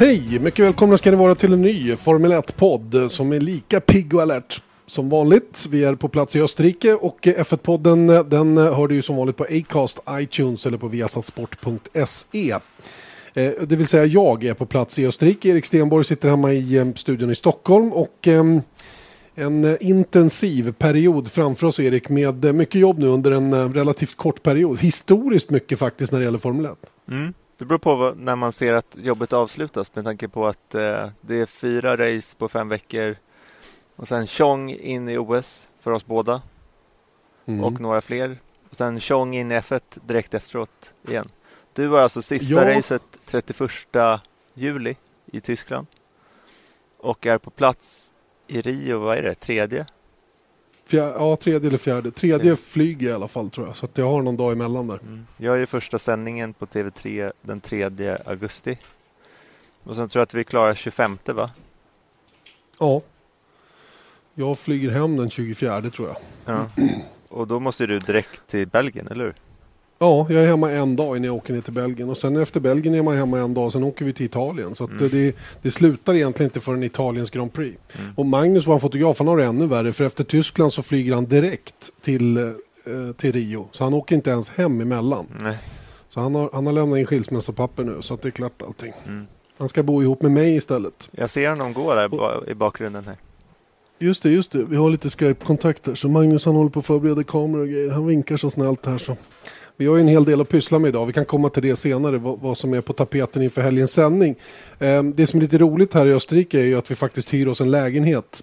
[0.00, 0.38] Hej!
[0.40, 4.22] Mycket välkomna ska ni vara till en ny Formel 1-podd som är lika pigg och
[4.22, 5.66] alert som vanligt.
[5.70, 9.44] Vi är på plats i Österrike och F1-podden den hör du ju som vanligt på
[9.44, 12.50] Acast, iTunes eller på viasatsport.se.
[13.34, 15.48] Eh, det vill säga jag är på plats i Österrike.
[15.48, 18.44] Erik Stenborg sitter hemma i eh, studion i Stockholm och eh,
[19.34, 24.80] en intensiv period framför oss Erik med mycket jobb nu under en relativt kort period.
[24.80, 26.72] Historiskt mycket faktiskt när det gäller Formel 1.
[27.08, 27.32] Mm.
[27.60, 31.08] Det beror på vad, när man ser att jobbet avslutas med tanke på att eh,
[31.20, 33.16] det är fyra race på fem veckor
[33.96, 36.42] och sen Tjong in i OS för oss båda
[37.46, 37.64] Mm.
[37.64, 38.38] och några fler.
[38.70, 41.28] Och sen Tjong in i F1 direkt efteråt igen.
[41.72, 42.76] Du var alltså sista Ja.
[42.78, 44.20] racet 31
[44.54, 45.86] juli i Tyskland
[46.98, 48.12] och är på plats
[48.46, 49.86] i Rio, vad är det, tredje?
[50.90, 52.10] Fjär, ja, tredje eller fjärde.
[52.10, 53.76] Tredje flyger i alla fall tror jag.
[53.76, 54.98] Så att jag har någon dag emellan där.
[55.02, 55.26] Mm.
[55.36, 57.90] Jag är ju första sändningen på TV3 den 3
[58.26, 58.78] augusti.
[59.84, 61.50] Och sen tror jag att vi klarar 25 va?
[62.78, 63.02] Ja.
[64.34, 66.16] Jag flyger hem den 24 tror jag.
[66.44, 66.84] Ja.
[67.28, 69.34] Och då måste du direkt till Belgien, eller hur?
[70.02, 72.08] Ja, jag är hemma en dag innan jag åker ner till Belgien.
[72.10, 73.72] Och sen efter Belgien är man hemma en dag.
[73.72, 74.74] Sen åker vi till Italien.
[74.74, 75.08] Så Mm.
[75.10, 77.78] det, det slutar egentligen inte förrän Italiens Grand Prix.
[77.98, 78.12] Mm.
[78.16, 79.92] Och Magnus, vår fotograf, han har det ännu värre.
[79.92, 82.44] För efter Tyskland så flyger han direkt till, eh,
[83.16, 83.68] till Rio.
[83.72, 85.26] Så han åker inte ens hem emellan.
[85.40, 85.56] Nej.
[86.08, 87.96] Så han har, han har lämnat in skilsmässopapper nu.
[88.02, 88.92] Så att det är klart allting.
[89.06, 89.26] Mm.
[89.58, 91.08] Han ska bo ihop med mig istället.
[91.12, 93.16] Jag ser honom gå där ba- i bakgrunden här.
[93.98, 94.64] Just det, just det.
[94.64, 95.94] Vi har lite Skype-kontakter.
[95.94, 97.90] Så Magnus han håller på att förbereda kameror och grejer.
[97.90, 99.16] Han vinkar så snällt här så.
[99.76, 101.06] Vi har ju en hel del att pyssla med idag.
[101.06, 104.36] Vi kan komma till det senare, vad, vad som är på tapeten inför helgens sändning.
[104.78, 107.48] Eh, det som är lite roligt här i Österrike är ju att vi faktiskt hyr
[107.48, 108.42] oss en lägenhet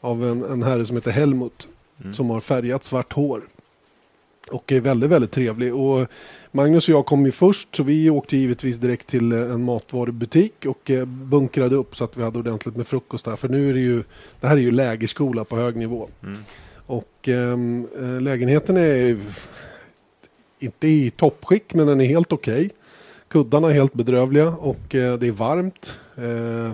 [0.00, 1.68] av en, en herre som heter Helmut.
[2.00, 2.12] Mm.
[2.12, 3.42] Som har färgat svart hår.
[4.50, 5.74] Och är väldigt, väldigt trevlig.
[5.74, 6.08] Och
[6.52, 10.66] Magnus och jag kom ju först så vi åkte givetvis direkt till eh, en matvarubutik
[10.66, 13.36] och eh, bunkrade upp så att vi hade ordentligt med frukost där.
[13.36, 14.02] För nu är det ju,
[14.40, 16.08] det här är ju lägerskola på hög nivå.
[16.22, 16.38] Mm.
[16.86, 19.18] Och ehm, eh, lägenheten är
[20.64, 22.70] inte i toppskick men den är helt okej.
[23.28, 25.98] Kuddarna är helt bedrövliga och eh, det är varmt.
[26.16, 26.72] Eh,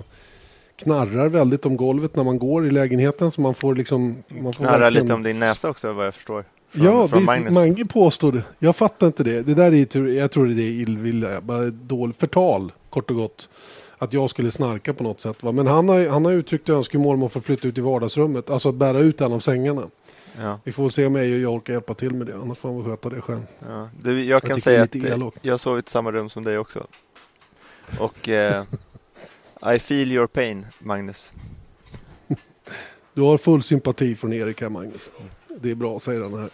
[0.75, 4.23] knarrar väldigt om golvet när man går i lägenheten så man får liksom...
[4.27, 6.45] Man får Knarrar verkligen- lite om din näsa också vad jag förstår.
[6.69, 7.53] Från, ja, från det är, Magnus.
[7.53, 8.43] Mange påstår det.
[8.59, 9.41] Jag fattar inte det.
[9.41, 13.49] Det där är, jag tror det är illvilja, bara dåligt förtal kort och gott.
[13.97, 15.43] Att jag skulle snarka på något sätt.
[15.43, 15.51] Va?
[15.51, 18.49] Men han har, han har uttryckt önskemål om att få flytta ut i vardagsrummet.
[18.49, 19.81] Alltså att bära ut en av sängarna.
[20.39, 22.35] Ja, Vi får se om jag, jag orkar hjälpa till med det.
[22.35, 23.41] Annars får han sköta det själv.
[23.59, 23.89] ja.
[24.01, 25.37] Du, jag kan tycker säga det att elakt.
[25.41, 26.87] jag sov i samma rum som dig också.
[27.99, 28.63] Och eh,
[29.75, 31.33] I feel your pain, Magnus.
[33.13, 35.09] Du har full sympati från Erik här Magnus.
[35.61, 36.49] Det är bra, säger han här.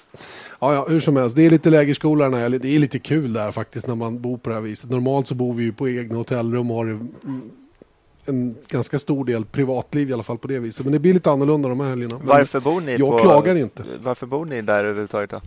[0.60, 1.36] Ja, ja, hur som helst.
[1.36, 2.50] Det är lite lägerskola den här.
[2.50, 4.90] Det är lite kul där faktiskt när man bor på det här viset.
[4.90, 7.52] Normalt så bor vi ju på egna hotellrum och har mm,
[8.28, 10.86] en ganska stor del privatliv i alla fall på det viset.
[10.86, 12.18] Men det blir lite annorlunda de här helgerna.
[12.18, 13.20] Men, Varför bor ni jag på...
[13.20, 13.84] klagar inte.
[14.04, 15.36] Varför bor ni där överhuvudtaget då?
[15.38, 15.42] eh,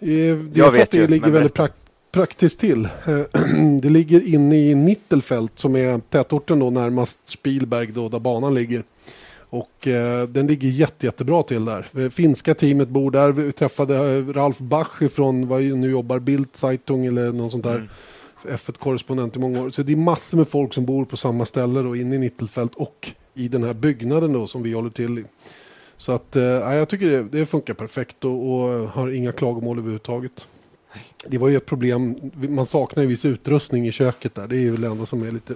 [0.00, 1.72] Det är Jag för vet att det ju, ligger väldigt prak-
[2.12, 2.84] praktiskt till.
[2.84, 3.40] Eh,
[3.82, 8.82] det ligger inne i Nittelfält som är tätorten då närmast Spielberg då där banan ligger.
[9.50, 11.86] Och eh, den ligger jätte, jättebra till där.
[11.98, 13.32] Eh, Finska teamet bor där.
[13.32, 17.74] Vi träffade eh, Ralf Bach från vad nu jobbar Bild Zeitung eller något sånt där.
[17.74, 17.88] Mm.
[18.44, 19.70] F1-korrespondent i många år.
[19.70, 22.74] Så det är massor med folk som bor på samma ställe då inne i Nittelfält
[22.74, 25.24] och i den här byggnaden då som vi håller till i.
[25.96, 29.78] Så att eh, ja, jag tycker det, det funkar perfekt och, och har inga klagomål
[29.78, 30.46] överhuvudtaget.
[31.26, 34.46] Det var ju ett problem, man saknar ju viss utrustning i köket där.
[34.46, 35.54] Det är ju det enda som är lite...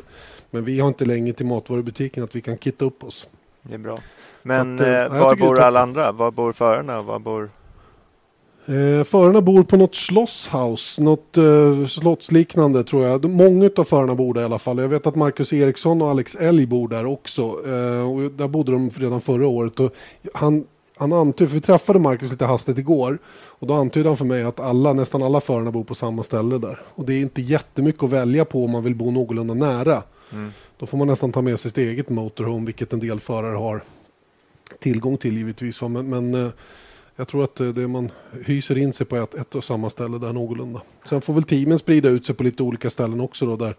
[0.50, 3.28] Men vi har inte längre till matvarubutiken att vi kan kitta upp oss.
[3.62, 3.99] Det är bra.
[4.43, 6.12] Men att, eh, eh, var bor alla andra?
[6.12, 7.02] Var bor förarna?
[7.02, 7.50] Var bor...
[8.68, 13.20] Eh, förarna bor på något slottshouse, något eh, slottsliknande tror jag.
[13.20, 14.78] De- Många av förarna bor där i alla fall.
[14.78, 17.42] Jag vet att Marcus Eriksson och Alex Elg bor där också.
[17.42, 19.80] Eh, och där bodde de redan förra året.
[19.80, 19.94] Och
[20.34, 20.64] han,
[20.96, 23.18] han antydde, för vi träffade Marcus lite hastigt igår.
[23.58, 26.58] Och då antydde han för mig att alla, nästan alla förarna bor på samma ställe
[26.58, 26.80] där.
[26.94, 30.02] Och det är inte jättemycket att välja på om man vill bo någorlunda nära.
[30.32, 30.52] Mm.
[30.78, 33.82] Då får man nästan ta med sig sitt eget motorhome, vilket en del förare har
[34.78, 35.82] tillgång till givetvis.
[35.82, 36.50] Men, men eh,
[37.16, 38.12] jag tror att det man
[38.44, 40.82] hyser in sig på ett, ett och samma ställe där någorlunda.
[41.04, 43.76] Sen får väl teamen sprida ut sig på lite olika ställen också då där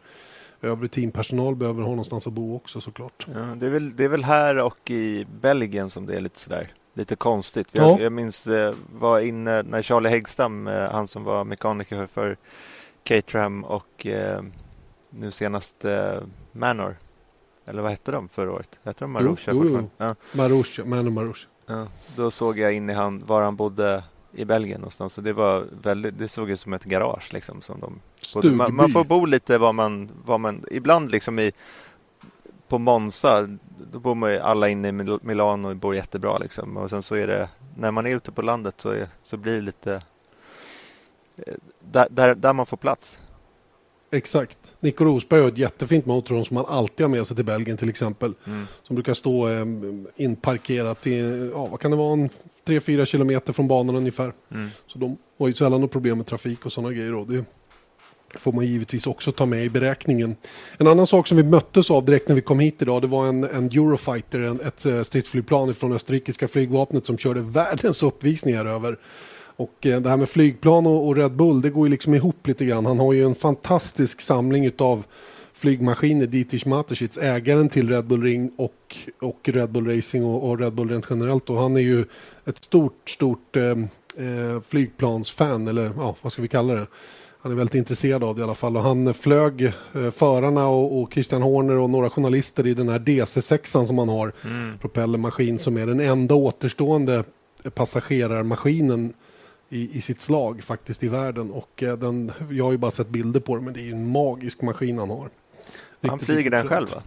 [0.62, 3.28] övrig teampersonal behöver ha någonstans att bo också såklart.
[3.34, 6.40] Ja, det, är väl, det är väl här och i Belgien som det är lite
[6.40, 7.68] sådär lite konstigt.
[7.72, 8.04] Jag, ja.
[8.04, 12.38] jag minns eh, var inne när Charlie Häggstam, eh, han som var mekaniker för
[13.04, 14.42] Caterham och eh,
[15.10, 16.20] nu senast eh,
[16.52, 16.98] Manor.
[17.66, 18.80] Eller vad hette de förra året?
[18.84, 19.90] Hette de Marusha jo, jo, jo.
[19.98, 20.16] Ja.
[20.34, 21.50] Marusha, Manor Marusha.
[21.70, 25.14] Ja, då såg jag in i han, var han bodde i Belgien någonstans.
[25.14, 27.34] Så det, var väldigt, det såg ut som ett garage.
[27.34, 28.02] Liksom, som de,
[28.56, 31.52] man, man, får bo lite var man, var man ibland liksom i
[32.68, 33.48] på Monza,
[33.92, 34.92] då bor man ju alla inne i
[35.22, 36.38] Milano och bor jättebra.
[36.38, 36.78] Liksom.
[36.78, 39.56] Och sen så är det, när man är ute på landet så, är, så blir
[39.56, 40.02] det lite
[41.38, 43.20] eh, där, där, där man får plats.
[44.12, 44.58] Exakt.
[44.80, 47.90] Nico Rosberg har ett jättefint motorhome som man alltid har med sig till Belgien till
[47.90, 48.34] exempel.
[48.48, 48.68] Mm.
[48.84, 49.66] Som brukar stå eh,
[50.16, 52.30] inparkerat i, ja, vad kan det vara,
[52.66, 54.34] 3-4 kilometer från banan ungefär.
[54.54, 54.70] Mm.
[54.88, 57.16] Så de har ju sällan något problem med trafik och sådana grejer.
[57.16, 57.46] Och det
[58.36, 60.36] får man givetvis också ta med i beräkningen.
[60.78, 63.28] En annan sak som vi möttes av direkt när vi kom hit idag det var
[63.28, 68.98] en, en Eurofighter, en, ett eh, stridsflygplan från österrikiska flygvapnet som körde världens uppvisningar över
[69.58, 72.66] och eh, det här med flygplan och, Red Bull, det går ju liksom ihop lite
[72.66, 72.86] grann.
[72.86, 75.06] Han har ju en fantastisk samling av
[75.54, 80.60] flygmaskiner, Dietrich Mateschitz, ägaren till Red Bull Ring och, och Red Bull Racing och, och
[80.60, 81.50] Red Bull rent generellt.
[81.50, 82.06] Och han är ju
[82.46, 86.88] ett stort, stort eh, eh, flygplansfan, eller ja, vad ska vi kalla det?
[87.40, 88.78] Han är väldigt intresserad av det i alla fall.
[88.78, 93.00] Och han flög eh, förarna och, och, Christian Horner och några journalister i den här
[93.00, 94.34] DC6 som han har.
[94.44, 94.78] Mm.
[94.80, 97.24] Propellermaskin som är den enda återstående
[97.74, 99.14] passagerarmaskinen
[99.70, 101.52] i, i sitt slag faktiskt i världen.
[101.52, 103.92] Och eh, den, jag har ju bara sett bilder på den men det är ju
[103.92, 105.24] en magisk maskin han har.
[105.24, 107.02] Riktigt, han flyger den själv va?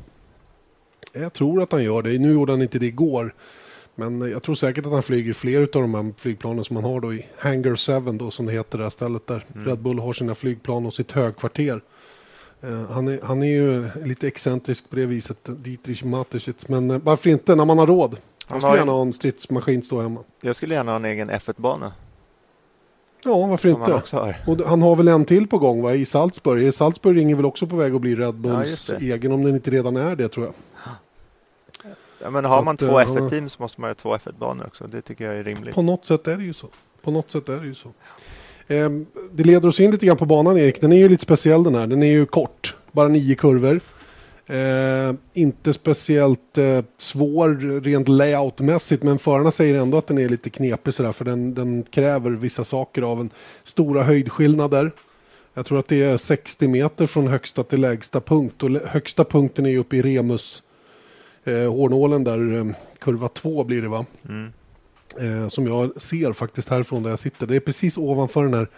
[1.12, 2.18] Jag tror att han gör det.
[2.18, 3.34] Nu gjorde han inte det igår.
[3.94, 7.00] Men jag tror säkert att han flyger fler av de här flygplanen som han har
[7.00, 9.66] då i Hangar 7 då som det heter det här stället där mm.
[9.66, 11.80] Red Bull har sina flygplan och sitt högkvarter.
[12.64, 16.68] Uh, han, är, han är ju lite excentrisk på det viset, Dietrich Mateschitz.
[16.68, 18.16] Men uh, varför inte när man har råd?
[18.46, 20.20] Han skulle gärna ha en stridsmaskin stå hemma.
[20.40, 21.92] Jag skulle gärna ha en egen F1-bana.
[23.24, 24.02] Ja, varför inte?
[24.12, 25.94] Han, och han har väl en till på gång va?
[25.94, 26.74] i Salzburg.
[26.74, 29.70] Salzburg ringer väl också på väg att bli Red Bulls ja, egen om den inte
[29.70, 30.54] redan är det tror jag.
[32.22, 34.86] Ja, men har så man att, två F1-team så måste man ha två F1-banor också.
[34.86, 35.74] Det tycker jag är rimligt.
[35.74, 36.66] På något sätt är det ju så.
[37.02, 37.88] På något sätt är det ju så.
[38.66, 38.90] Eh,
[39.32, 40.80] det leder oss in lite grann på banan Erik.
[40.80, 41.86] Den är ju lite speciell den här.
[41.86, 42.76] Den är ju kort.
[42.92, 43.80] Bara nio kurvor.
[44.50, 50.50] Eh, inte speciellt eh, svår rent layoutmässigt men förarna säger ändå att den är lite
[50.50, 53.30] knepig sådär för den, den kräver vissa saker av en.
[53.64, 54.90] Stora höjdskillnader.
[55.54, 59.66] Jag tror att det är 60 meter från högsta till lägsta punkt och högsta punkten
[59.66, 60.62] är uppe i Remus
[61.44, 62.66] eh, hårnålen där, eh,
[62.98, 64.06] kurva 2 blir det va?
[64.28, 64.52] Mm.
[65.20, 67.46] Eh, som jag ser faktiskt härifrån där jag sitter.
[67.46, 68.68] Det är precis ovanför den här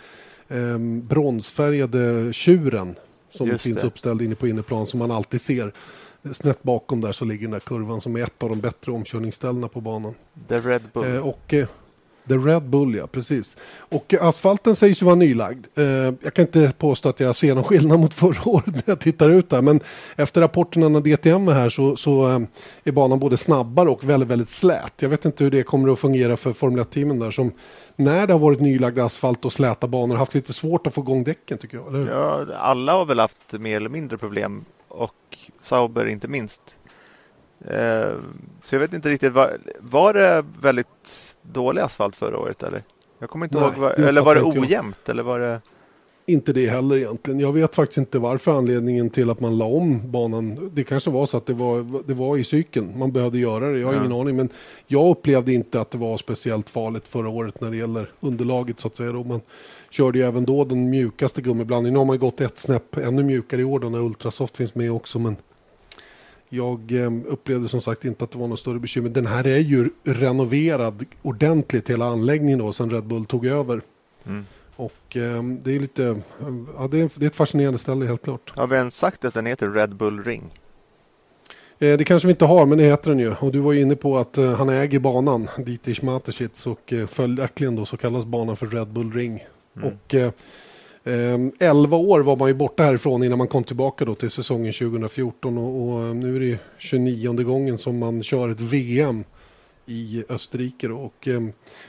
[0.48, 2.94] eh, bronsfärgade tjuren
[3.32, 3.87] som Just finns det.
[3.87, 5.73] uppställd inne på inneplan som man alltid ser.
[6.32, 9.69] Snett bakom där så ligger den där kurvan som är ett av de bättre omkörningsställena
[9.69, 10.14] på banan.
[10.49, 11.14] The Red Bull.
[11.14, 11.69] Eh, och, eh,
[12.28, 13.56] The Red Bull, ja precis.
[13.78, 15.66] Och asfalten sägs ju vara nylagd.
[15.78, 15.84] Eh,
[16.22, 19.30] jag kan inte påstå att jag ser någon skillnad mot förra året när jag tittar
[19.30, 19.62] ut där.
[19.62, 19.80] Men
[20.16, 22.40] efter rapporterna när DTM är här så, så eh,
[22.84, 24.92] är banan både snabbare och väldigt, väldigt slät.
[25.02, 27.52] Jag vet inte hur det kommer att fungera för Formel 1-teamen där som
[27.96, 31.24] när det har varit nylagd asfalt och släta banor haft lite svårt att få igång
[31.24, 31.94] däcken tycker jag.
[31.94, 32.12] Eller?
[32.12, 35.12] Ja, alla har väl haft mer eller mindre problem och
[35.60, 36.79] Sauber inte minst.
[37.69, 38.12] Eh,
[38.62, 42.82] så jag vet inte riktigt, var, var det väldigt dålig asfalt förra året eller?
[43.19, 45.12] Jag kommer inte Nej, ihåg, var, eller var det ojämnt jag.
[45.12, 45.60] eller var det?
[46.26, 47.40] Inte det heller egentligen.
[47.40, 50.70] Jag vet faktiskt inte varför anledningen till att man la om banan.
[50.72, 52.98] Det kanske var så att det var, det var i cykeln.
[52.98, 53.78] Man behövde göra det.
[53.78, 54.00] Jag har ja.
[54.00, 54.36] ingen aning.
[54.36, 54.48] Men
[54.86, 58.88] jag upplevde inte att det var speciellt farligt förra året när det gäller underlaget så
[58.88, 59.12] att säga.
[59.12, 59.24] Då.
[59.24, 59.40] Man
[59.90, 61.92] körde ju även då den mjukaste gummiblandningen.
[61.92, 64.92] Nu har man gått ett snäpp ännu mjukare i år då när Ultrasoft finns med
[64.92, 65.19] också.
[65.19, 65.36] Men
[66.53, 69.09] jag eh, upplevde som sagt inte att det var något större bekymmer.
[69.09, 73.81] Den här är ju renoverad ordentligt hela anläggningen då sen Red Bull tog över.
[74.27, 74.47] Mm.
[74.77, 76.21] Och eh, det är lite,
[76.77, 78.53] ja, det, är, det är ett fascinerande ställe helt klart.
[78.56, 80.43] Har vi ens sagt att den heter Red Bull Ring?
[81.79, 83.35] Eh, det kanske vi inte har, men det heter den ju.
[83.35, 87.06] Och du var ju inne på att eh, han äger banan, Dietrich Mateschitz, och eh,
[87.06, 89.44] följaktligen då så kallas banan för Red Bull Ring.
[89.77, 89.89] Mm.
[89.89, 90.15] Och
[91.05, 95.59] 11 år var man ju borta härifrån innan man kom tillbaka då till säsongen 2014
[95.59, 99.25] och, och nu är det 29 gången som man kör ett VM
[99.87, 100.89] i Österrike.
[100.89, 100.97] Då.
[100.97, 101.43] Och, eh,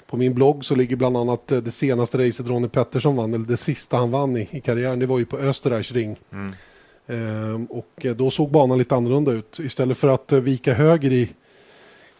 [0.07, 3.45] på min blogg så ligger bland annat eh, det senaste racet Ronnie Pettersson vann, eller
[3.45, 6.19] det sista han vann i, i karriären, det var ju på Österreichring.
[6.31, 6.53] Mm.
[7.07, 9.59] Eh, och då såg banan lite annorlunda ut.
[9.59, 11.29] Istället för att vika höger i,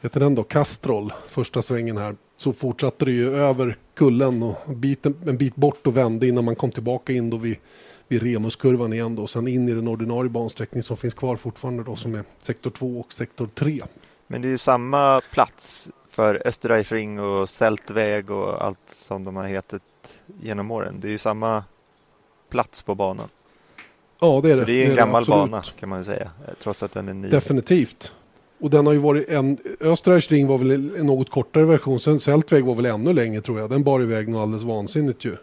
[0.02, 4.80] heter den då, Kastrol, första svängen här, så fortsatte det ju över kullen och en
[4.80, 7.58] bit, en bit bort och vände innan man kom tillbaka in då vid,
[8.08, 9.28] vid Remuskurvan igen då.
[9.28, 13.00] Sen in i den ordinarie bansträckning som finns kvar fortfarande då som är sektor 2
[13.00, 13.82] och sektor 3.
[14.28, 19.46] Men det är ju samma plats för Österreichring och Sältväg och allt som de har
[19.46, 19.82] hetat
[20.42, 21.00] genom åren.
[21.00, 21.64] Det är ju samma
[22.50, 23.30] plats på banan.
[24.20, 24.60] Ja, det är det.
[24.60, 25.52] Så det är en det gammal absolut.
[25.52, 26.32] bana kan man ju säga,
[26.64, 27.30] trots att den är ny.
[27.30, 28.14] Definitivt.
[28.64, 32.66] Och den har ju varit en, Österreichring var väl en något kortare version, sen Sältväg
[32.66, 33.70] var väl ännu längre tror jag.
[33.70, 35.36] Den bar iväg något alldeles vansinnigt ju.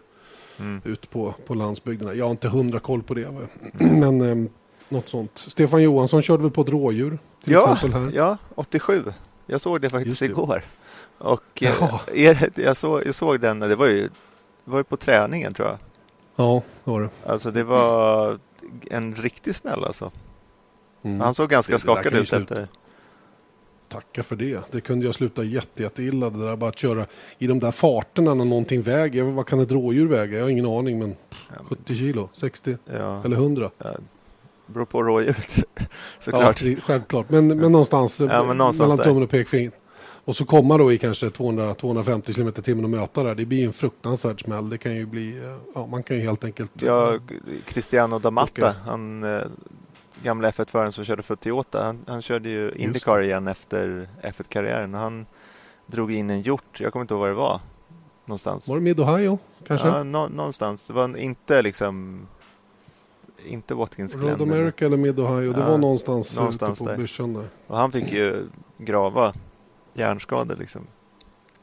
[0.59, 0.81] Mm.
[0.85, 2.13] Ut på, på landsbygderna.
[2.13, 3.23] Jag har inte hundra koll på det.
[3.25, 3.39] va.
[3.79, 4.49] Men eh,
[4.89, 5.31] något sånt.
[5.35, 8.11] Stefan Johansson körde väl på ett rådjur till Ja, exempel här.
[8.15, 9.03] ja, 87.
[9.45, 10.41] Jag såg det faktiskt Just det.
[10.41, 10.63] igår.
[11.17, 11.99] Och eh, Jaha.
[12.13, 14.01] er, jag, såg, jag såg den, det var ju,
[14.65, 15.77] det var ju på träningen tror jag.
[16.35, 17.09] Ja, det var det.
[17.25, 18.39] Alltså det var
[18.91, 20.11] en riktig smäll alltså.
[21.03, 21.19] Mm.
[21.21, 22.67] Han såg ganska skakad ut efter.
[23.91, 24.59] Tacka för det.
[24.71, 26.29] Det kunde jag sluta jätte, jätte illa.
[26.29, 27.05] Det där bara att köra
[27.37, 29.23] i de där farterna när någonting väger.
[29.23, 30.37] Vad kan ett rådjur väga?
[30.37, 30.99] Jag har ingen aning.
[30.99, 31.15] Men
[31.49, 33.69] Ja, 70 kilo, 60 ja, eller 100.
[34.67, 35.83] beror på rådjuret Ja,
[36.19, 36.59] såklart.
[36.63, 37.29] det- självklart.
[37.29, 39.03] Men, men någonstans, Ja, men någonstans mellan där.
[39.03, 39.73] tummen och pekfingret.
[40.25, 43.35] Och så komma då i kanske 200-250 km timmen och möta där.
[43.35, 44.69] Det blir en fruktansvärd smäll.
[44.69, 46.71] Det kan ju bli, eh, ja man kan ju helt enkelt.
[46.81, 47.19] Ja,
[47.65, 49.41] Cristiano D'Amatta, han eh,
[50.23, 54.99] gamla F1-föraren som körde för Toyota, han, han körde ju Indycar igen efter F1-karriären och
[55.01, 55.25] han
[55.85, 57.59] drog in en hjort, jag kommer inte ihåg var det var
[58.25, 58.67] någonstans.
[58.67, 59.37] Var det Mid-Ohio
[59.67, 59.87] kanske?
[59.87, 60.87] Ja, nå, någonstans.
[60.87, 62.27] Det var inte liksom
[63.45, 64.51] inte Watkins Road Glen.
[64.51, 65.53] America eller Mid-Ohio.
[65.53, 67.45] Det Ja, var någonstans, någonstans ute på börsen där.
[67.67, 68.47] Och han fick ju
[68.77, 69.33] grava
[69.93, 70.81] hjärnskador liksom.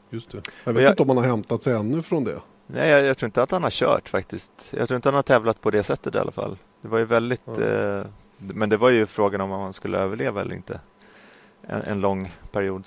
[0.09, 0.41] Just det.
[0.63, 2.39] Jag vet jag- inte om man har hämtat sig ännu från det.
[2.67, 4.73] Nej, jag, jag tror inte att han har kört faktiskt.
[4.77, 6.57] Jag tror inte han har tävlat på det sättet i alla fall.
[6.81, 7.41] Det var ju väldigt...
[7.45, 7.61] Ja.
[7.63, 8.05] Eh,
[8.39, 10.79] men det var ju frågan om han skulle överleva eller inte.
[11.61, 12.83] En, en lång period.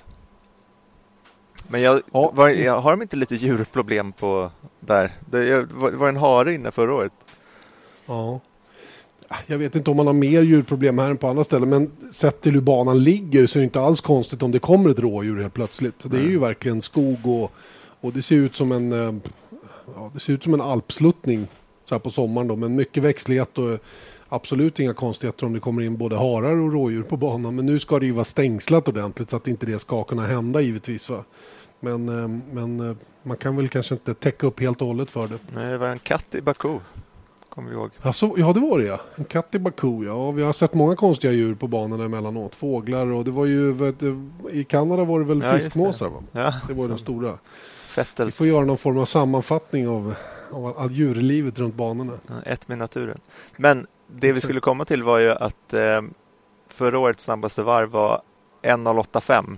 [1.68, 2.30] Men jag, Ja.
[2.34, 5.12] var, jag, har de inte lite djurproblem på där?
[5.30, 7.12] Det jag, var, var en hare inne förra året?
[8.06, 8.40] Ja.
[9.46, 12.40] Jag vet inte om man har mer djurproblem här än på andra ställen, men sett
[12.40, 15.40] till hur banan ligger så är det inte alls konstigt om det kommer ett rådjur
[15.42, 16.10] helt plötsligt.
[16.10, 17.52] Det är ju verkligen skog och,
[18.00, 19.14] och det ser ut som en, eh,
[19.96, 21.46] ja, det ser ut som en alpsluttning
[21.84, 23.78] så här på sommaren då, men mycket växtlighet och
[24.32, 27.54] absolut inga konstigheter om det kommer in både harar och rådjur på banan.
[27.54, 30.60] Men nu ska det ju vara stängslat ordentligt så att inte det ska kunna hända
[30.60, 31.10] givetvis.
[31.10, 31.24] Va?
[31.80, 35.28] Men, eh, men eh, man kan väl kanske inte täcka upp helt och hållet för
[35.28, 35.38] det.
[35.54, 36.78] Nej, det var en katt i Baku.
[37.48, 37.90] Kommer vi ihåg.
[38.00, 39.00] Alltså, ja, det var det ja.
[39.14, 40.30] En katt i Baku, ja.
[40.30, 42.54] Vi har sett många konstiga djur på banorna emellanåt.
[42.54, 44.02] Fåglar och det var ju, vet,
[44.52, 46.22] i Kanada var det väl Ja, fiskmåsar va?
[46.32, 47.30] Ja, Det var den stora.
[47.30, 47.38] Vi
[47.94, 50.14] Fettels, får göra någon form av sammanfattning av,
[50.50, 52.12] av djurlivet runt banorna.
[52.46, 53.18] Ett med naturen.
[53.56, 56.02] Men det vi skulle komma till var ju att eh,
[56.68, 58.22] förra årets snabbaste varv var
[58.62, 59.56] 1.085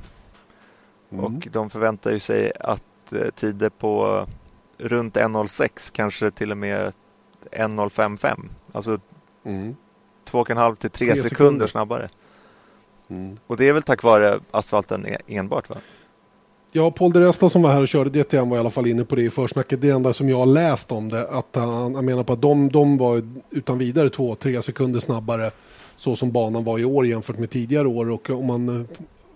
[1.12, 1.24] Mm.
[1.24, 4.26] och de förväntar ju sig att eh, tider på
[4.78, 6.92] runt 1.06 kanske till och med
[7.52, 8.40] 1.055
[8.72, 8.98] alltså
[9.44, 9.76] Mm.
[10.30, 11.28] 2,5 till 3 Tre sekunder.
[11.28, 11.66] sekunder.
[11.66, 12.08] snabbare.
[13.08, 13.38] Mm.
[13.46, 15.76] Och det är väl tack vare asfalten e- enbart va?
[16.76, 19.04] Ja, Paul de Resta som var här och körde DTM var i alla fall inne
[19.04, 19.80] på det i försnacket.
[19.80, 22.68] Det enda som jag har läst om det, att han, han menar på att de,
[22.68, 25.50] de var utan vidare två, tre sekunder snabbare
[25.96, 28.10] så som banan var i år jämfört med tidigare år.
[28.10, 28.86] Och om man eh,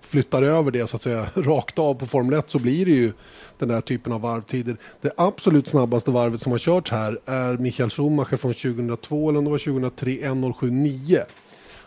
[0.00, 3.12] flyttar över det så att säga rakt av på Formel 1 så blir det ju
[3.58, 4.76] den där typen av varvtider.
[5.00, 9.44] Det absolut snabbaste varvet som har körts här är Michael Schumacher från 2002 eller om
[9.44, 11.18] det var 2003, 1.079.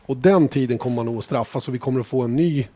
[0.05, 2.67] Och den tiden kommer man nog att straffa så vi kommer att få en ny,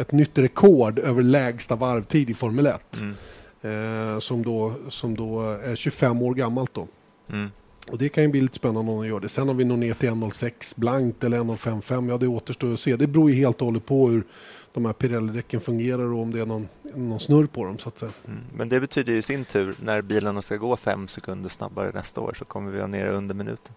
[0.00, 3.00] ett nytt rekord över lägsta varvtid i Formel 1.
[3.00, 3.14] Mm.
[3.62, 6.88] Eh, som, då, som då är 25 år gammalt då.
[7.32, 7.50] Mm.
[7.88, 9.28] Och det kan ju bli lite spännande om de gör det.
[9.28, 12.10] Sen har vi nog ner till 1.06 blankt eller 1.55.
[12.10, 12.96] Ja, det återstår att se.
[12.96, 14.24] Det beror ju helt och hållet på hur
[14.72, 17.98] de här Pirelli-däcken fungerar och om det är någon, någon snurr på dem så att
[17.98, 18.12] säga.
[18.26, 18.40] Mm.
[18.56, 22.20] Men det betyder ju i sin tur när bilarna ska gå fem sekunder snabbare nästa
[22.20, 23.74] år så kommer vi vara nere under minuten.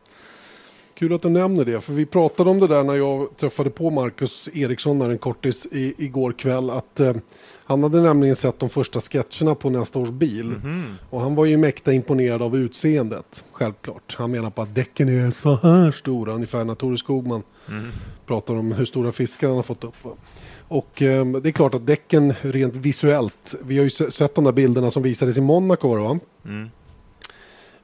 [0.95, 3.89] Kul att du nämner det, för vi pratade om det där när jag träffade på
[3.89, 6.69] Marcus Eriksson där en kortis i, igår kväll.
[6.69, 7.13] Att eh,
[7.65, 10.45] han hade nämligen sett de första sketcherna på nästa års bil.
[10.45, 10.83] Mhm.
[11.09, 14.15] Och han var ju mäkta imponerad av utseendet, självklart.
[14.17, 17.85] Han menar på att däcken är så här stora, ungefär när Tore Skogman Mm.
[18.25, 20.03] pratar om hur stora fiskar han har fått upp.
[20.03, 20.11] Va?
[20.67, 24.43] Och eh, det är klart att däcken rent visuellt, vi har ju se- sett de
[24.43, 26.19] där bilderna som visades i Monaco va?
[26.45, 26.69] Mm.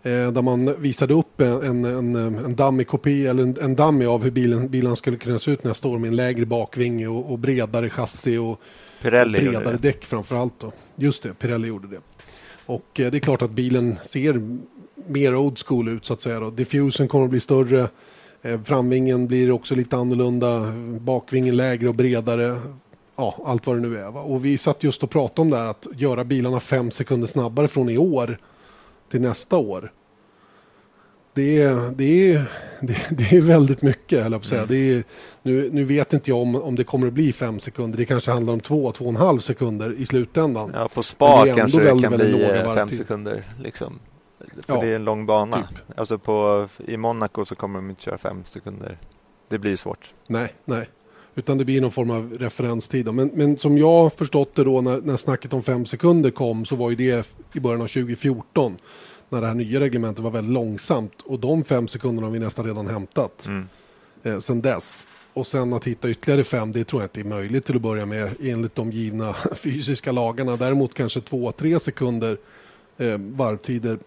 [0.03, 4.23] Eh, där man visade upp en, en, en, dummy kopia eller en, en dummy av
[4.23, 7.39] hur bilen, bilen skulle kunna se ut nästa år med en lägre bakvinge och, och
[7.39, 8.61] bredare chassi och
[9.01, 10.59] Pirelli bredare däck framför allt.
[10.59, 10.71] Då.
[10.95, 11.99] Just det, Pirelli gjorde det.
[12.65, 14.59] Och eh, det är klart att bilen ser
[15.07, 16.39] mer old school ut så att säga.
[16.39, 16.49] Då.
[16.49, 17.87] Diffusen kommer att bli större.
[18.41, 20.73] Eh, framvingen blir också lite annorlunda.
[20.99, 22.59] Bakvingen lägre och bredare.
[23.15, 24.11] ja, allt vad det nu är.
[24.11, 24.21] Va?
[24.21, 27.67] Och vi satt just och pratade om det här att göra bilarna fem sekunder snabbare
[27.67, 28.37] från i år
[29.09, 29.91] till nästa år.
[31.33, 32.45] Det är, det är,
[33.09, 34.65] det, är väldigt mycket, höll jag på att säga.
[34.65, 35.03] Det är,
[35.41, 37.97] nu, nu vet inte jag om, om det kommer att bli fem sekunder.
[37.97, 40.71] Det kanske handlar om två, två och en halv sekunder i slutändan.
[40.73, 43.43] Ja, på spa det kanske det väldigt, kan bli fem sekunder.
[43.63, 43.99] Liksom.
[44.39, 45.57] För ja, det är en lång bana.
[45.57, 45.99] Typ.
[45.99, 48.97] Alltså på, I Monaco så kommer de inte köra fem sekunder.
[49.49, 50.13] Det blir svårt.
[50.27, 50.89] Nej, nej.
[51.39, 53.13] Utan det blir någon form av referenstid.
[53.13, 56.75] Men, men som jag förstått det då när, när snacket om fem sekunder kom så
[56.75, 58.77] var ju det i början av 2014
[59.29, 61.22] när det här nya reglementet var väldigt långsamt.
[61.25, 63.67] Och de fem sekunderna har vi nästan redan hämtat mm.
[64.24, 65.08] eh, sen dess.
[65.34, 68.05] Och sen att hitta ytterligare fem, det tror jag inte är möjligt till att börja
[68.05, 70.55] med enligt de givna fysiska lagarna.
[70.55, 72.38] Däremot kanske två, tre sekunder
[72.98, 74.00] eh, varvtider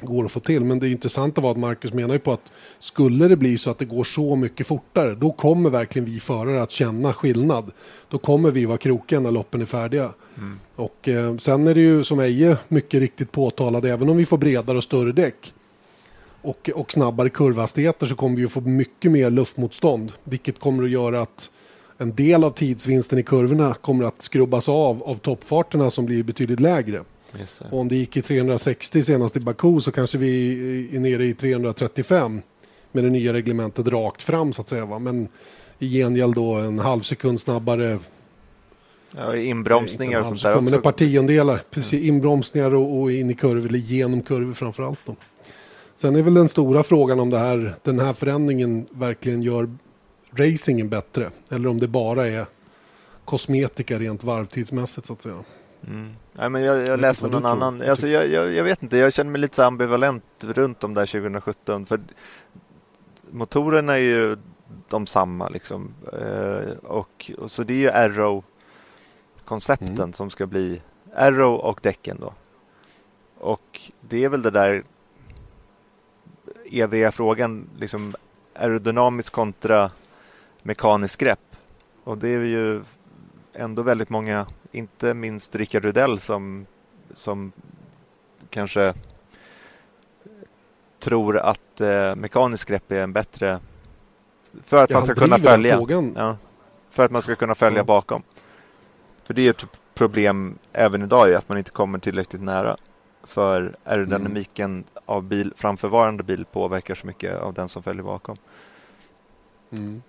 [0.00, 0.64] går att få till.
[0.64, 3.78] Men det intressanta var att Marcus menar ju på att skulle det bli så att
[3.78, 7.70] det går så mycket fortare, då kommer verkligen vi förare att känna skillnad.
[8.08, 10.10] Då kommer vi vara krokiga när loppen är färdiga.
[10.38, 10.58] Mm.
[10.76, 14.38] Och eh, sen är det ju som Eje mycket riktigt påtalade, även om vi får
[14.38, 15.54] bredare och större däck
[16.42, 20.90] och, och snabbare kurvhastigheter så kommer vi att få mycket mer luftmotstånd, vilket kommer att
[20.90, 21.50] göra att
[21.98, 26.60] en del av tidsvinsten i kurvorna kommer att skrubbas av av toppfarterna som blir betydligt
[26.60, 27.04] lägre.
[27.70, 31.34] Och om det gick i 360 senast i Baku så kanske vi är nere i
[31.34, 32.42] 335
[32.92, 34.86] med det nya reglementet rakt fram så att säga.
[34.86, 34.98] Va?
[34.98, 35.28] Men
[35.78, 37.98] i gengäld då en halv sekund snabbare
[39.16, 40.70] Ja, inbromsningar och sånt där också.
[40.70, 45.00] Men partiondelar, precis, inbromsningar och, och, in i kurvor, eller genom kurvor framför allt.
[45.04, 45.16] Då.
[45.96, 49.70] Sen är väl den stora frågan om det här, den här förändringen verkligen gör
[50.34, 51.30] racingen bättre.
[51.50, 52.46] Eller om det bara är
[53.24, 55.44] kosmetika rent varvtidsmässigt så att säga.
[55.86, 56.12] Mm.
[56.32, 59.30] Nej, men jag, jag läste någon annan, alltså, jag, jag, jag, vet inte, jag känner
[59.30, 61.86] mig lite så ambivalent runt om där 2017.
[61.86, 62.00] För
[63.30, 64.36] motorerna är ju
[64.88, 65.94] de samma liksom.
[66.12, 70.12] Eh, och, och, så det är ju Arrow-koncepten mm.
[70.12, 70.82] som ska bli
[71.14, 72.32] Arrow och däcken då.
[73.38, 74.84] Och det är väl det där
[76.70, 78.14] eviga frågan, liksom
[78.54, 79.90] aerodynamisk kontra
[80.62, 81.56] mekanisk grepp.
[82.04, 82.82] Och det är ju
[83.52, 86.66] ändå väldigt många inte minst Rickard Rudell som,
[87.14, 87.52] som
[88.50, 88.94] kanske
[90.98, 93.60] tror att eh, mekanisk grepp är en bättre
[94.64, 95.80] för att ja, man ska kunna följa.
[96.16, 96.36] Ja,
[96.90, 97.84] för att man ska kunna följa ja.
[97.84, 98.22] bakom.
[99.24, 102.76] För det är ett problem även idag att man inte kommer tillräckligt nära.
[103.24, 104.84] För aerodynamiken mm.
[105.06, 108.36] av bil, framförvarande bil påverkar så mycket av den som följer bakom.
[109.70, 110.02] Mm.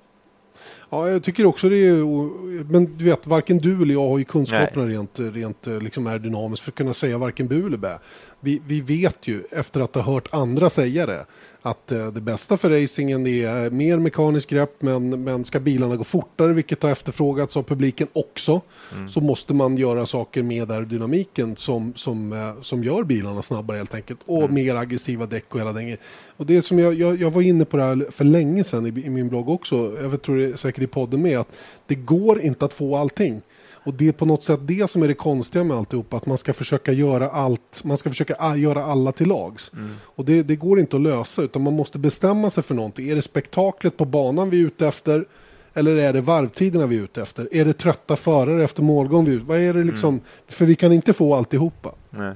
[0.93, 2.71] Ja, jag tycker också det är...
[2.71, 4.95] Men du vet, varken du eller jag har ju kunskaperna Nej.
[4.95, 7.99] rent, rent liksom aerodynamiskt för att kunna säga varken bu eller bä.
[8.39, 11.25] Vi, vi vet ju, efter att ha hört andra säga det,
[11.65, 16.03] att eh, det bästa för racingen är mer mekanisk grepp men, men ska bilarna gå
[16.03, 18.61] fortare, vilket har efterfrågats av publiken också,
[18.93, 19.09] mm.
[19.09, 23.93] så måste man göra saker med aerodynamiken som, som, eh, som gör bilarna snabbare helt
[23.93, 24.53] enkelt och mm.
[24.53, 25.97] mer aggressiva däck och hela den
[26.37, 29.05] Och det som jag, jag, jag, var inne på det här för länge sedan i,
[29.05, 31.51] i min blogg också, jag tror det är säkert i podden med, att
[31.87, 33.41] det går inte att få allting.
[33.83, 36.37] Och det är på något sätt det som är det konstiga med alltihop, att man
[36.37, 39.73] ska försöka göra allt, man ska försöka göra alla till lags.
[39.73, 39.95] Mm.
[40.03, 43.09] Och det, det, går inte att lösa, utan man måste bestämma sig för någonting.
[43.09, 45.25] Är det spektaklet på banan vi är ute efter?
[45.73, 47.49] Eller är det varvtiderna vi är ute efter?
[47.51, 50.09] Är det trötta förare efter målgång vi är ute Vad är det liksom?
[50.09, 50.25] Mm.
[50.47, 51.91] För vi kan inte få alltihopa.
[52.09, 52.35] Nej.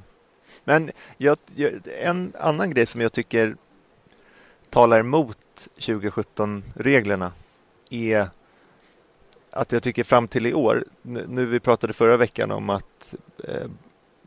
[0.63, 3.55] Men jag, jag, en annan grej som jag tycker
[4.69, 5.37] talar emot
[5.79, 7.31] 2017-reglerna
[7.89, 8.27] är
[9.57, 13.67] att jag tycker fram till i år, nu vi pratade förra veckan om att eh,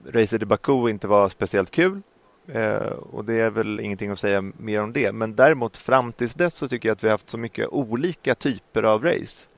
[0.07, 2.03] Racer i Baku inte var speciellt kul
[2.47, 5.13] eh, och det är väl ingenting att säga mer om det.
[5.13, 8.35] Men däremot fram tills dess så tycker jag att vi har haft så mycket olika
[8.35, 9.49] typer av race,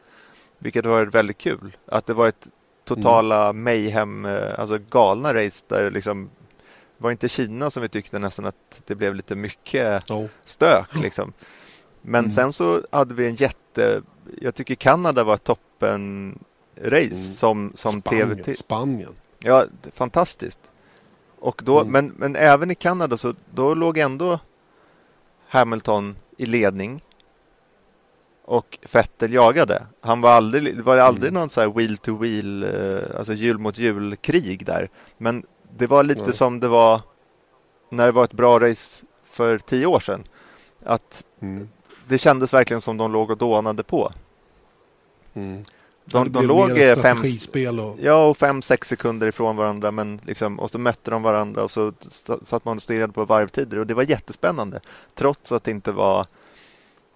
[0.59, 1.77] vilket har varit väldigt kul.
[1.87, 2.49] Att det varit
[2.85, 3.65] totala mm.
[3.65, 6.31] mayhem, eh, alltså galna race där liksom
[6.99, 10.27] var inte Kina som vi tyckte nästan att det blev lite mycket oh.
[10.45, 11.33] stök liksom.
[12.03, 12.31] Men mm.
[12.31, 14.03] sen så hade vi en jätte
[14.40, 16.38] jag tycker Kanada var toppen
[16.77, 17.16] race mm.
[17.16, 18.55] som, som Spanien, TV.
[18.55, 19.14] Spanien.
[19.38, 20.71] Ja, fantastiskt.
[21.38, 21.92] Och då, mm.
[21.92, 24.38] men, men även i Kanada så då låg ändå
[25.49, 27.05] Hamilton i ledning
[28.45, 29.83] och Vettel jagade.
[30.01, 31.40] Han var aldrig, det var aldrig mm.
[31.40, 34.88] någon så här wheel to wheel, eh, alltså hjul mot hjul krig där.
[35.18, 36.35] Men det var lite Nej.
[36.35, 37.01] som det var
[37.88, 40.25] när det var ett bra race för tio år sedan.
[40.85, 41.68] Att mm
[42.09, 44.12] det kändes verkligen som de låg och dånade på.
[45.35, 45.64] Mm.
[46.05, 46.71] De, de låg
[47.03, 47.23] fem,
[47.79, 47.99] och...
[48.01, 51.71] ja, och fem, sex sekunder ifrån varandra men liksom, och så mötte de varandra och
[51.71, 51.92] så
[52.42, 54.81] satt man och stirrade på varvtider och det var jättespännande.
[55.14, 56.27] Trots att det inte var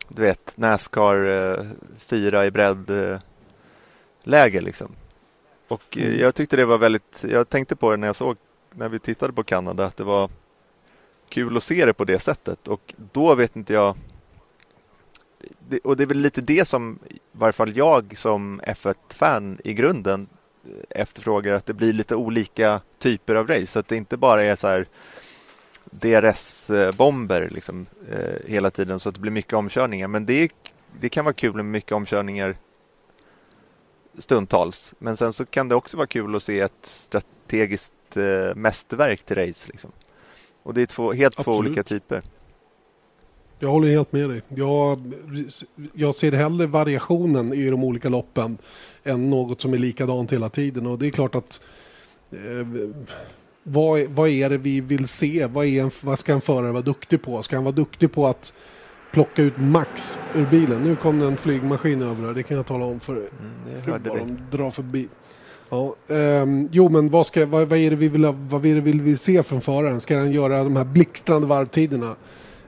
[0.09, 1.66] du vet, Nascar eh,
[1.98, 3.18] fyra i bredd eh,
[4.22, 4.88] läger liksom.
[5.68, 6.18] Och mm.
[6.18, 8.37] jag tyckte det var väldigt, jag tänkte på det när jag såg,
[8.70, 10.31] när vi tittade på Kanada, att det var
[11.29, 13.96] kul att se det på det sättet och då vet inte jag
[15.68, 19.74] det, och det är väl lite det som i varje fall jag som F1-fan i
[19.74, 20.29] grunden
[20.90, 23.66] efterfrågar att det blir lite olika typer av race.
[23.66, 24.88] Så att det inte bara är så här
[25.90, 30.09] DRS-bomber liksom, eh, hela tiden så att det blir mycket omkörningar.
[30.09, 30.52] Men det,
[31.00, 32.57] det kan vara kul med mycket omkörningar
[34.18, 34.94] stundtals.
[34.98, 39.37] Men sen så kan det också vara kul att se ett strategiskt eh, mästerverk till
[39.37, 39.68] race.
[39.70, 39.92] Liksom.
[40.62, 41.57] Och det är två, helt Absolut.
[41.57, 42.22] två olika typer.
[43.59, 44.42] Jag håller helt med dig.
[44.49, 45.12] Jag,
[45.92, 48.59] jag ser hellre variationen i de olika loppen
[49.05, 50.87] än något som är likadant hela tiden.
[50.87, 51.61] Och det är klart att
[52.31, 52.88] eh,
[53.62, 55.47] vad, vad är det vi vill se?
[55.47, 57.42] Vad, är en, vad ska en förare vara duktig på?
[57.42, 58.53] Ska han vara duktig på att
[59.12, 60.83] plocka ut max ur bilen?
[60.83, 63.29] Nu kom det en flygmaskin över här, det kan jag tala om för mm,
[63.87, 65.09] Gud vad de drar förbi.
[65.69, 68.81] Ja, um, jo, men vad, ska, vad, vad, är det vi vill, vad är det
[68.81, 70.01] vi vill se från föraren?
[70.01, 72.16] Ska han göra de här blixtrande varvtiderna?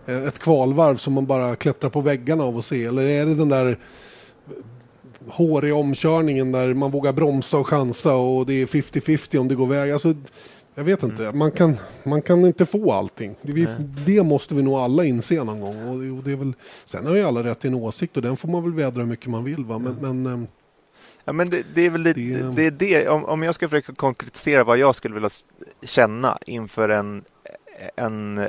[0.09, 2.85] Eh, ett kvalvarv som man bara klättrar på väggarna av att se?
[2.85, 3.79] Eller är det den där
[5.27, 9.67] håriga omkörningen där man vågar bromsa och chansa och det är 50-50 om det går
[9.67, 9.93] väg?
[9.93, 10.15] Alltså,
[10.75, 11.39] jag vet inte, mm.
[11.39, 13.35] man, kan, man kan inte få allting.
[13.43, 13.69] Det,
[14.07, 15.89] det, måste vi nog alla inse någon gång.
[15.89, 16.53] Och, det är väl,
[16.85, 19.09] sen har ju alla rätt till en åsikt och den får man väl vädra hur
[19.09, 19.65] mycket man vill.
[19.65, 19.79] Va?
[19.79, 20.23] Men, mm.
[20.23, 20.47] men, ehm,
[21.25, 23.09] ja, men det, det, är väl lite, det, det, är det.
[23.09, 25.31] Om, om jag ska försöka konkretisera vad jag skulle vilja
[25.83, 27.25] känna inför en,
[27.97, 28.41] en,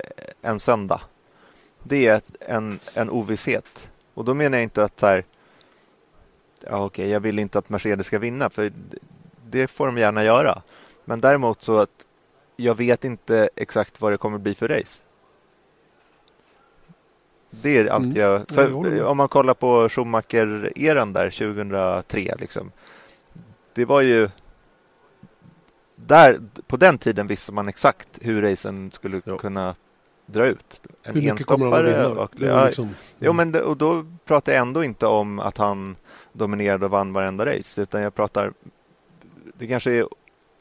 [0.41, 1.02] en söndag.
[1.83, 3.89] Det är en, en ovisshet.
[4.13, 5.23] Och då menar jag inte att så här,
[6.61, 8.71] ja, okej, jag vill inte att Mercedes ska vinna, för
[9.45, 10.61] det får de gärna göra.
[11.05, 12.07] Men däremot så att
[12.55, 15.03] jag vet inte exakt vad det kommer bli för race.
[17.49, 18.17] Det är allt mm.
[18.17, 18.49] jag...
[18.49, 22.71] För om man kollar på Schumacher-eran där 2003 liksom.
[23.73, 24.29] Det var ju...
[25.95, 29.37] Där, på den tiden visste man exakt hur racen skulle ja.
[29.37, 29.75] kunna
[30.31, 30.81] dra ut.
[31.03, 32.07] En hur enstoppare.
[32.07, 32.95] Och, ja, liksom, mm.
[33.19, 35.95] Jo, men det, och då pratar jag ändå inte om att han
[36.33, 38.53] dominerade och vann varenda race, utan jag pratar...
[39.53, 40.07] Det kanske är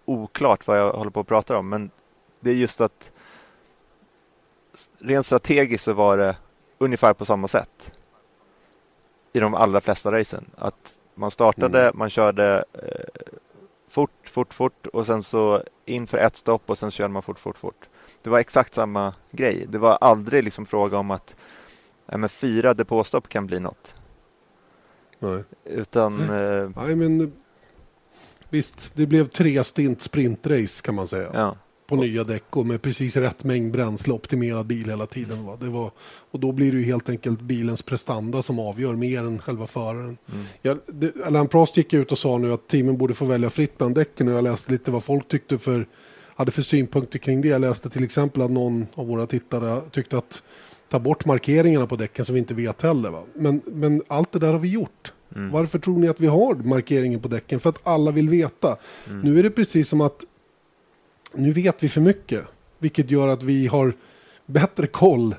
[0.05, 1.91] oklart vad jag håller på att prata om, men
[2.41, 3.13] det är just att
[4.99, 6.37] rent strategiskt så var det
[6.79, 7.93] ungefär på samma sätt
[9.33, 10.45] i de allra flesta racen.
[10.57, 11.99] Att man startade, mm.
[11.99, 13.25] man körde eh,
[13.89, 17.39] fort, fort, fort och sen så in för ett stopp och sen körde man fort,
[17.39, 17.88] fort, fort.
[18.23, 19.67] Det var exakt samma grej.
[19.69, 21.37] Det var aldrig liksom fråga om att
[22.07, 23.95] ja, men fyra depåstopp kan bli något.
[25.19, 25.45] Nej.
[25.65, 26.21] Utan...
[26.21, 27.33] Eh, Nej, men
[28.51, 31.31] Visst, det blev tre stint sprintrace kan man säga.
[31.35, 31.57] Ja.
[31.87, 35.47] På nya däck och med precis rätt mängd bränsle, optimerad bil hela tiden.
[35.47, 35.57] Va?
[35.61, 35.91] Det var,
[36.31, 40.19] och då blir det ju helt enkelt bilens prestanda som avgör mer än själva föraren.
[40.33, 40.45] Mm.
[40.63, 43.79] Jag, det, Alain Prost gick ut och sa nu att teamen borde få välja fritt
[43.79, 45.87] bland däcken och jag läste lite vad folk tyckte för,
[46.39, 47.49] hade för synpunkter kring det.
[47.49, 50.43] Jag läste till exempel att någon av våra tittare tyckte att
[50.89, 53.11] ta bort markeringarna på däcken som vi inte vet heller.
[53.11, 53.23] Va?
[53.35, 55.13] Men, men allt det där har vi gjort.
[55.37, 55.51] Mm.
[55.51, 57.61] Varför tror ni att vi har markeringen på däcken?
[57.61, 58.77] För att alla vill veta.
[59.07, 59.21] Mm.
[59.21, 60.25] Nu är det precis som att
[61.35, 62.45] nu vet vi för mycket.
[62.79, 63.93] Vilket gör att vi har
[64.47, 65.35] bättre koll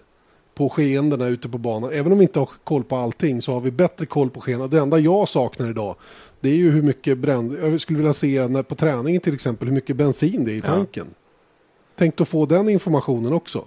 [0.56, 1.92] på skeendena ute på banan.
[1.94, 4.68] Även om vi inte har koll på allting så har vi bättre koll på skeendena.
[4.68, 5.96] Det enda jag saknar idag
[6.42, 7.58] det är ju hur mycket bränd...
[7.62, 10.62] Jag skulle vilja se när, på träningen till exempel hur mycket bensin det är i
[10.62, 11.08] tanken.
[11.10, 11.16] Ja.
[11.96, 13.66] Tänk att få den informationen också.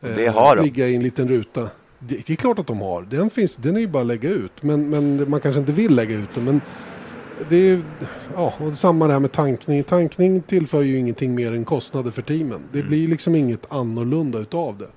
[0.00, 0.64] Det har de.
[0.64, 1.68] Ligga i en liten ruta.
[1.98, 3.02] Det, det, är klart att de har.
[3.02, 4.62] Den, finns, den är ju bara att lägga ut.
[4.62, 6.44] Men, men man kanske inte vill lägga ut den.
[6.44, 6.60] Men
[7.48, 7.82] det är
[8.34, 9.82] ja, och samma det här med tankning.
[9.82, 12.60] Tankning tillför ju ingenting mer än kostnader för teamen.
[12.72, 12.88] Det mm.
[12.88, 14.88] blir liksom inget annorlunda utav det.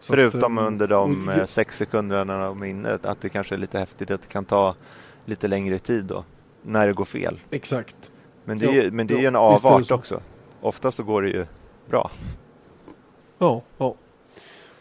[0.00, 2.98] Förutom att, eh, under de och, eh, sex sekunderna de är inne.
[3.02, 4.74] Att det kanske är lite häftigt att det kan ta
[5.28, 6.24] lite längre tid då.
[6.62, 7.40] När det går fel.
[7.50, 8.12] Exakt.
[8.44, 10.20] Men det är, ju, men det är ju en avart också.
[10.60, 11.46] Ofta så går det ju
[11.88, 12.10] bra.
[13.38, 13.94] Ja, ja.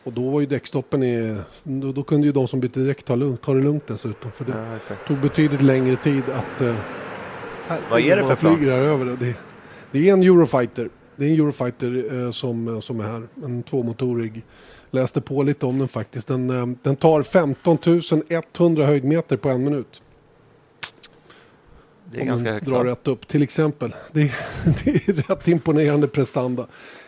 [0.03, 3.15] Och då var ju däckstoppen i, då, då, kunde ju de som bytte däck ta,
[3.15, 4.31] lugnt, ta det lugnt dessutom.
[4.31, 6.61] För det ja, tog betydligt längre tid att...
[6.61, 6.75] Uh,
[7.67, 8.59] här, Vad är det för plan?
[8.59, 9.15] Här över det.
[9.15, 9.35] det.
[9.91, 10.09] det.
[10.09, 10.89] är en Eurofighter.
[11.15, 13.27] Det är en Eurofighter uh, som, som är här.
[13.43, 14.45] En tvåmotorig.
[14.91, 16.27] Läste på lite om den faktiskt.
[16.27, 17.77] Den, uh, den tar 15
[18.57, 20.01] 100 höjdmeter på en minut.
[22.11, 22.65] Det är om ganska högt.
[22.65, 23.95] drar rätt upp till exempel.
[24.11, 24.35] Det är,
[24.83, 26.67] det är rätt imponerande prestanda.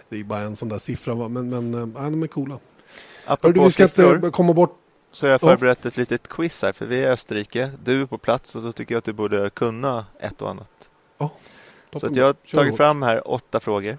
[0.09, 2.59] Det är bara en sån där siffra men, men äh, de är coola.
[3.25, 4.75] Apropå vi ska inte komma bort.
[5.11, 7.71] Så jag har förberett ett litet quiz här, för vi är i Österrike.
[7.83, 10.89] Du är på plats och då tycker jag att du borde kunna ett och annat.
[11.17, 11.29] Oh,
[11.93, 13.97] så att jag har tagit fram här åtta frågor.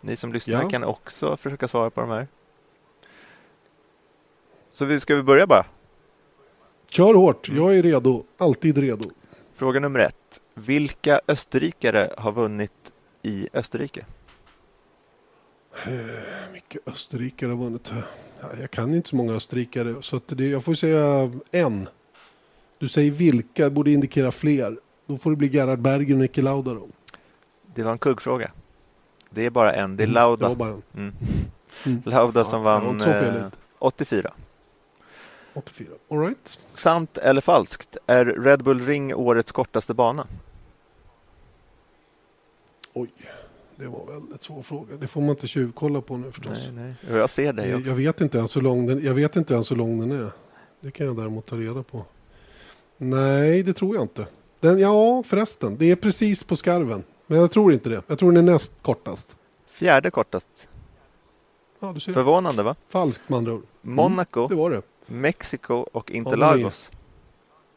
[0.00, 0.68] Ni som lyssnar ja.
[0.68, 2.28] kan också försöka svara på de här.
[4.72, 5.64] Så vi, ska vi börja bara?
[6.90, 8.24] Kör hårt, jag är redo.
[8.38, 9.10] Alltid redo.
[9.54, 10.40] Fråga nummer ett.
[10.54, 14.04] Vilka österrikare har vunnit i Österrike?
[16.52, 17.92] Vilka eh, österrikare har vunnit?
[18.60, 21.88] Jag kan inte så många österrikare så det, jag får säga en.
[22.78, 24.78] Du säger vilka, borde indikera fler.
[25.06, 26.88] Då får det bli Gerhard Berger och Niki Lauda då.
[27.74, 28.50] Det var en kuggfråga.
[29.30, 30.46] Det är bara en, det är mm, Lauda.
[30.94, 31.14] Mm.
[31.84, 32.02] Mm.
[32.04, 33.46] Lauda som ja, vann eh,
[35.54, 35.88] 84.
[35.88, 36.58] 84, alright.
[36.72, 37.96] Sant eller falskt?
[38.06, 40.26] Är Red Bull Ring årets kortaste bana?
[42.92, 43.10] Oj,
[43.76, 44.96] det var väldigt svår fråga.
[44.96, 46.70] Det får man inte tjuvkolla på nu förstås.
[46.72, 47.18] Nej, nej.
[47.18, 47.88] Jag ser dig också.
[47.88, 50.30] Jag vet inte ens hur lång den, jag vet inte ens hur lång den är.
[50.80, 52.04] Det kan jag däremot ta reda på.
[52.96, 54.26] Nej, det tror jag inte.
[54.60, 55.76] Den, ja, förresten.
[55.78, 57.04] Det är precis på skarven.
[57.26, 58.02] Men jag tror inte det.
[58.06, 59.36] Jag tror den är näst kortast.
[59.66, 60.68] Fjärde kortast.
[61.80, 62.12] Ja, du ser.
[62.12, 62.76] Förvånande va?
[62.88, 63.62] Falskt med andra ord.
[63.84, 64.82] Mm, Monaco, det var det.
[65.06, 66.90] Mexiko och Interlagos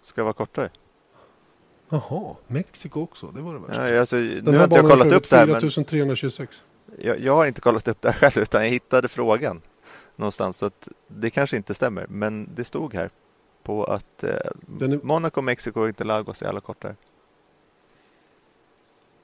[0.01, 0.69] ska vara kortare.
[1.89, 3.27] Jaha, Mexiko också.
[3.27, 3.93] Det var det värsta.
[3.93, 5.45] Ja, alltså, den nu har inte jag kollat upp det här.
[5.45, 6.63] 4326.
[6.99, 9.61] Jag, jag, har inte kollat upp det här själv utan jag hittade frågan
[10.15, 10.57] någonstans.
[10.57, 12.05] Så att det kanske inte stämmer.
[12.09, 13.09] Men det stod här
[13.63, 15.05] på att eh, är...
[15.05, 16.95] Monaco, Mexiko och Interlagos är alla kortare.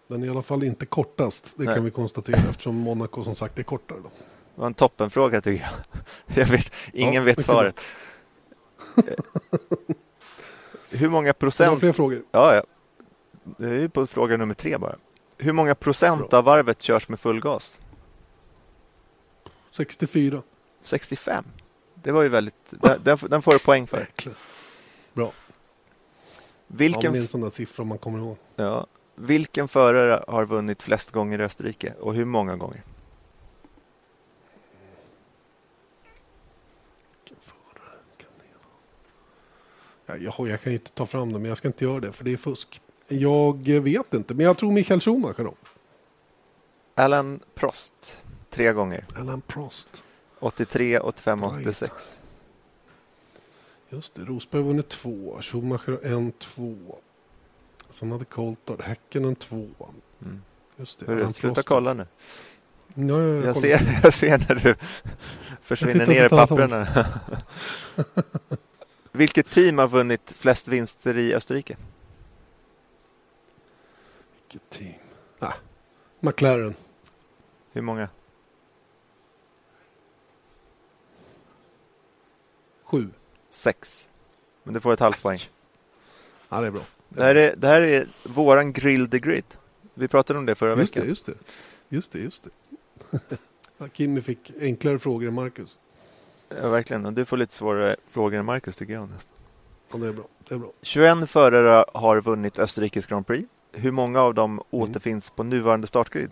[0.07, 1.57] Den är i alla fall inte kortast.
[1.57, 1.75] Det Nej.
[1.75, 3.99] kan vi konstatera eftersom Monaco som sagt är kortare.
[4.03, 4.09] Då.
[4.55, 6.37] Det var en toppenfråga tycker jag.
[6.37, 7.81] jag vet, ingen ja, vet svaret.
[10.89, 11.65] Hur många procent?
[11.65, 12.23] Jag har fler frågor.
[12.31, 12.63] Ja, ja.
[13.57, 14.95] Det är på fråga nummer tre bara.
[15.37, 16.39] Hur många procent Bra.
[16.39, 17.81] av varvet körs med full gas?
[19.69, 20.41] 64.
[20.81, 21.45] 65.
[21.93, 22.73] Det var ju väldigt...
[23.03, 24.07] Den, den får du poäng för.
[25.13, 25.31] Bra.
[26.67, 27.01] Vilken...
[27.01, 28.37] Ja, det är en sån där siffra man kommer ihåg.
[28.55, 28.87] Ja.
[29.15, 32.83] Vilken förare har vunnit flest gånger i Österrike och hur många gånger?
[40.19, 42.33] Jag, jag kan inte ta fram det, men jag ska inte göra det för det
[42.33, 42.81] är fusk.
[43.07, 45.53] Jag vet inte, men jag tror Michael Schumacher då.
[46.95, 49.05] Alan Prost, tre gånger.
[49.15, 50.03] Alan Prost.
[50.39, 52.19] 83, 85 och 86.
[53.89, 56.75] Just det, Rosberg vunnit två, Schumacher en, två.
[57.89, 59.67] Sen hade Coulthard, Häcken en två.
[60.21, 60.41] Mm.
[60.77, 61.67] Just det, Hörru, sluta Prost.
[61.67, 62.07] kolla nu.
[62.95, 64.75] Ja, jag, jag, ser, jag ser när du
[65.61, 66.87] försvinner ner i papperna.
[69.15, 71.77] Vilket team har vunnit flest vinster i Österrike?
[74.35, 74.93] Vilket team?
[75.39, 75.53] Ah,
[76.19, 76.73] McLaren.
[77.71, 78.09] Hur många?
[82.83, 83.09] Sju.
[83.49, 84.09] Sex.
[84.63, 85.39] Men du får ett halvt poäng.
[86.49, 86.81] Ja, det är bra.
[87.09, 89.45] Det här är, det här är våran grill the grid.
[89.93, 91.03] Vi pratade om det förra just veckan.
[91.03, 91.33] Det, just det,
[91.89, 92.19] just det.
[92.19, 92.49] Just
[93.29, 93.37] det.
[93.93, 95.79] Kimmy fick enklare frågor än Marcus.
[96.61, 97.15] Ja, verkligen.
[97.15, 99.35] Du får lite svårare frågor än Marcus tycker jag nästan.
[99.91, 100.25] Ja, det är bra.
[100.47, 100.71] Det är bra.
[100.81, 103.49] 21 förare har vunnit Österrikes Grand Prix.
[103.71, 104.63] Hur många av dem mm.
[104.69, 106.31] återfinns på nuvarande startgrid?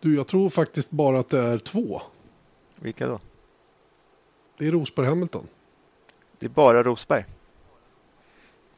[0.00, 2.02] Du, jag tror faktiskt bara att det är två.
[2.76, 3.20] Vilka då?
[4.58, 5.46] Det är Rosberg Hamilton.
[6.38, 7.24] Det är bara Rosberg.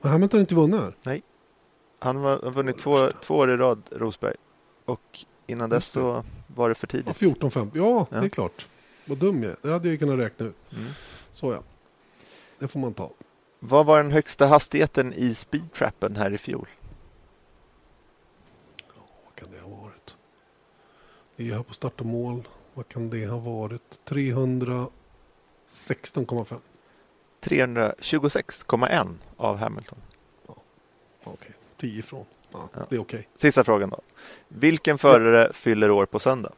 [0.00, 0.96] Men Hamilton har inte vunnit här?
[1.02, 1.22] Nej.
[1.98, 4.34] Han har vunnit två, två år i rad, Rosberg.
[4.84, 7.06] Och Innan dess så var det för tidigt.
[7.06, 7.82] Ja, 14, 15.
[7.82, 8.66] Ja, ja, det är klart.
[9.04, 9.56] Vad dum jag är.
[9.62, 10.56] Det hade jag kunnat räkna ut.
[10.72, 10.84] Mm.
[11.32, 11.62] Så ja.
[12.58, 13.10] Det får man ta.
[13.58, 16.68] Vad var den högsta hastigheten i speedtrappen här i fjol?
[18.96, 20.16] Ja, vad kan det ha varit?
[21.36, 22.48] Vi är här på start och mål.
[22.74, 24.00] Vad kan det ha varit?
[24.04, 26.58] 316,5.
[27.40, 29.98] 326,1 av Hamilton.
[30.46, 30.54] Ja,
[31.24, 31.52] Okej, okay.
[31.76, 32.24] 10 ifrån.
[32.54, 32.68] Ja.
[32.74, 33.00] Det är okej.
[33.00, 33.22] Okay.
[33.34, 34.00] Sista frågan då.
[34.48, 36.52] Vilken förare fyller år på söndag?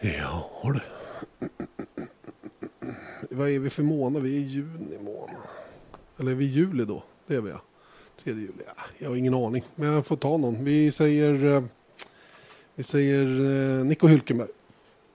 [0.00, 0.80] Ja du.
[3.30, 4.22] Vad är vi för månad?
[4.22, 5.36] Vi är i juni månad.
[6.18, 7.02] Eller är vi i juli då?
[7.26, 7.60] Det är vi ja.
[8.22, 8.52] 3 juli.
[8.66, 9.64] Ja, jag har ingen aning.
[9.74, 10.64] Men jag får ta någon.
[10.64, 11.62] Vi säger, eh,
[12.74, 13.26] vi säger
[13.78, 14.48] eh, Nico Hülkenberg.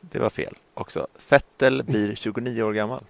[0.02, 1.08] Det var fel också.
[1.16, 3.04] Fettel blir 29 år gammal.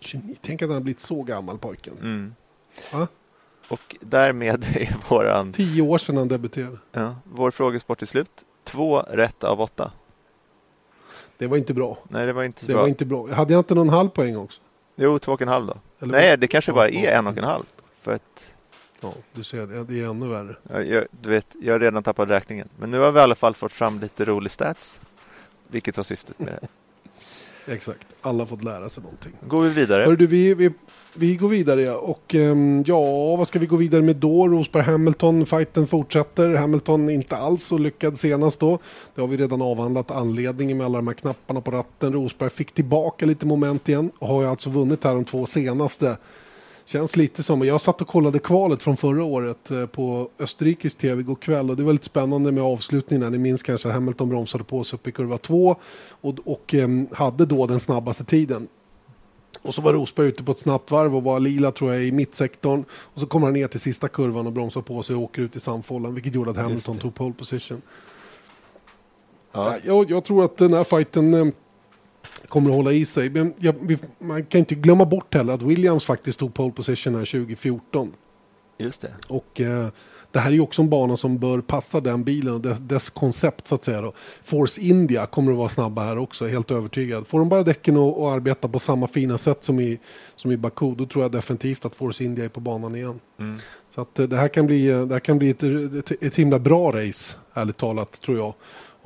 [0.00, 0.36] 29.
[0.40, 1.94] Tänk att han har blivit så gammal pojken.
[2.02, 2.34] Mm.
[3.68, 5.52] Och därmed är våran...
[5.52, 6.78] Tio år sedan han debuterade.
[6.92, 8.44] Ja, vår frågesport är slut.
[8.64, 9.92] Två rätt av åtta.
[11.38, 11.98] Det var inte bra.
[12.08, 12.82] Nej, det var inte det bra.
[12.82, 13.32] Var inte bra.
[13.32, 14.60] Hade jag inte någon halv poäng också?
[14.96, 15.76] Jo, två och en halv då.
[16.00, 17.64] Eller Nej, det kanske ja, bara är en och en halv.
[18.00, 18.52] För att...
[19.00, 20.56] Ja, du ser, det är ännu värre.
[20.62, 22.68] Ja, jag, du vet, jag har redan tappat räkningen.
[22.78, 25.00] Men nu har vi i alla fall fått fram lite rolig stats.
[25.68, 26.68] Vilket var syftet med det.
[27.68, 29.32] Exakt, alla har fått lära sig någonting.
[29.48, 30.02] Går vi vidare?
[30.02, 30.70] Hör du, vi, vi,
[31.14, 31.94] vi går vidare ja.
[31.94, 34.48] Och um, ja, vad ska vi gå vidare med då?
[34.48, 36.54] Rosberg-Hamilton, fighten fortsätter.
[36.54, 38.78] Hamilton inte alls så lyckad senast då.
[39.14, 42.12] Det har vi redan avhandlat anledningen med alla de här knapparna på ratten.
[42.12, 46.16] Rosberg fick tillbaka lite moment igen och har ju alltså vunnit här de två senaste.
[46.88, 51.20] Känns lite som, jag satt och kollade kvalet från förra året eh, på Österrikes tv
[51.20, 53.32] igår kväll och det var lite spännande med avslutningen.
[53.32, 55.76] Ni minns kanske att Hamilton bromsade på sig upp i kurva 2
[56.10, 58.68] och, och um, hade då den snabbaste tiden.
[59.62, 62.12] Och så var Rosberg ute på ett snabbt varv och var lila tror jag i
[62.12, 62.84] mittsektorn.
[62.90, 65.56] Och så kommer han ner till sista kurvan och bromsar på sig och åker ut
[65.56, 66.14] i samfållan.
[66.14, 67.82] Vilket gjorde att Hamilton tog pole position.
[69.52, 69.76] Ja.
[69.84, 71.46] Jag, jag, tror att den här fighten eh,
[72.46, 73.30] kommer att hålla i sig.
[73.30, 77.24] Men jag, man kan inte glömma bort heller att Williams faktiskt tog pole position här
[77.24, 78.12] 2014.
[78.78, 79.12] Just det.
[79.28, 79.88] Och eh,
[80.32, 83.10] det här är ju också en bana som bör passa den bilen och dess, dess,
[83.10, 84.00] koncept så att säga.
[84.00, 84.12] Då.
[84.42, 87.26] Force India kommer att vara snabba här också, helt övertygad.
[87.26, 89.98] Får de bara däcken att arbeta på samma fina sätt som i,
[90.36, 93.20] som i Baku, då tror jag definitivt att Force India är på banan igen.
[93.38, 93.58] Mm.
[93.90, 96.58] Så att eh, det här kan bli, det här kan bli ett, ett, ett himla
[96.58, 98.54] bra race, ärligt talat, tror jag.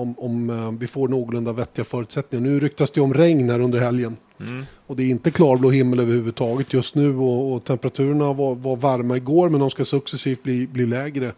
[0.00, 2.50] Om, om uh, vi får någorlunda vettiga förutsättningar.
[2.50, 4.16] Nu ryktas det om regn här under helgen.
[4.40, 4.64] Mm.
[4.86, 9.16] Och det är inte klarblå himmel överhuvudtaget just nu och, och temperaturerna var, var, varma
[9.16, 11.32] igår men de ska successivt bli, bli lägre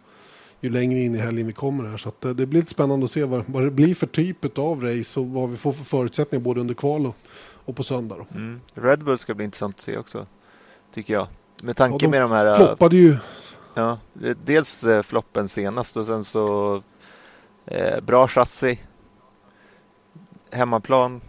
[0.63, 1.97] ju längre in i helgen vi kommer här.
[1.97, 4.57] Så att, eh, det blir lite spännande att se vad, vad det blir för typ
[4.57, 7.15] av race och vad vi får för förutsättningar både under kval och,
[7.65, 8.25] och på söndag.
[8.35, 8.61] Mm.
[8.73, 10.25] Red Bull ska bli intressant att se också,
[10.93, 11.27] tycker jag.
[11.63, 12.57] Med tanke ja, de med de här...
[12.57, 13.17] floppade ju.
[13.73, 13.99] Ja,
[14.45, 16.81] dels eh, floppen senast och sen så
[17.65, 18.79] eh, bra chassi,
[20.51, 21.21] hemmaplan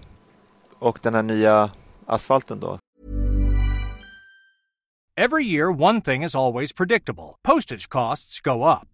[0.79, 1.71] och den här nya
[2.07, 2.79] asfalten då.
[5.17, 7.37] Every year one thing is always predictable.
[7.45, 8.94] Postage costs go up.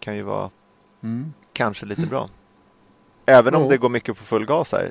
[0.00, 0.50] Kan ju vara
[1.02, 1.32] mm.
[1.52, 2.30] kanske lite bra.
[3.26, 3.68] Även om oh.
[3.68, 4.90] det går mycket på full gas här.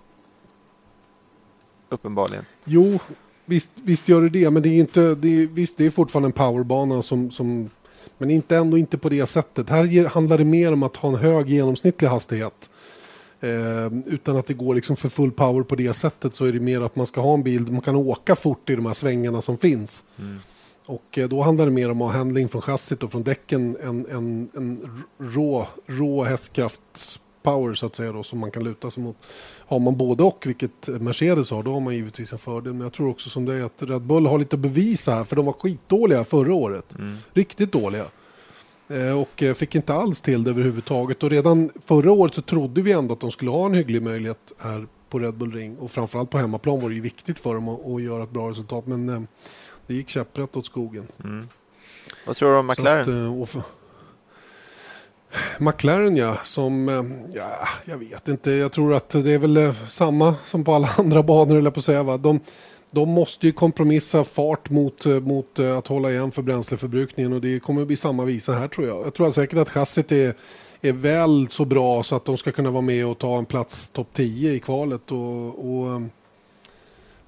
[1.89, 2.45] Uppenbarligen.
[2.65, 2.99] Jo,
[3.45, 4.49] visst, visst gör det det.
[4.49, 7.69] Men det är inte, det är, visst det är fortfarande en powerbana som, som
[8.17, 9.69] men inte ändå inte på det sättet.
[9.69, 12.69] Här handlar det mer om att ha en hög genomsnittlig hastighet.
[13.41, 16.59] Eh, utan att det går liksom för full power på det sättet så är det
[16.59, 19.41] mer att man ska ha en bil man kan åka fort i de här svängarna
[19.41, 20.03] som finns.
[20.19, 20.39] Mm.
[20.89, 23.78] Och eh, då handlar det mer om att ha handling från chassit och från däcken
[23.84, 29.04] än en, en rå, rå hästkraftspower så att säga då, som man kan luta sig
[29.04, 29.17] mot.
[29.65, 32.73] Har man både och, vilket Mercedes har, då har man givetvis en fördel.
[32.73, 35.23] Men jag tror också som det är att Red Bull har lite att bevisa här,
[35.23, 36.95] för de var skitdåliga förra året.
[36.97, 37.17] Mm.
[37.34, 38.06] Riktigt dåliga.
[38.88, 41.23] Eh, och eh, fick inte alls till det överhuvudtaget.
[41.23, 44.54] Och redan förra året så trodde vi ändå att de skulle ha en hygglig möjlighet
[44.60, 45.78] här på Red Bull Ring.
[45.78, 48.49] Och framförallt på hemmaplan var det ju viktigt för dem att, att göra ett bra
[48.49, 48.88] resultat.
[48.88, 49.28] Men
[49.89, 51.08] det gick käpprätt åt skogen.
[51.23, 51.47] Mm.
[52.28, 53.41] Vad tror du om McLaren?
[53.41, 53.62] Att, för...
[55.60, 57.04] McLaren ja, som, eh,
[57.38, 60.89] ja, jag vet inte, jag tror att det är väl eh, samma som på alla
[60.97, 62.04] andra banor, eller på att säga.
[62.04, 62.17] Va?
[62.17, 62.39] De,
[62.91, 67.60] de måste ju kompromissa fart mot, eh, mot att hålla igen för bränsleförbrukningen och det
[67.60, 69.06] kommer att bli samma visa här tror jag.
[69.06, 70.34] Jag tror säkert att chassit är,
[70.82, 73.89] är väl så bra så att de ska kunna vara med och ta en plats
[73.89, 75.12] topp 10 i kvalet.
[75.12, 76.02] och, och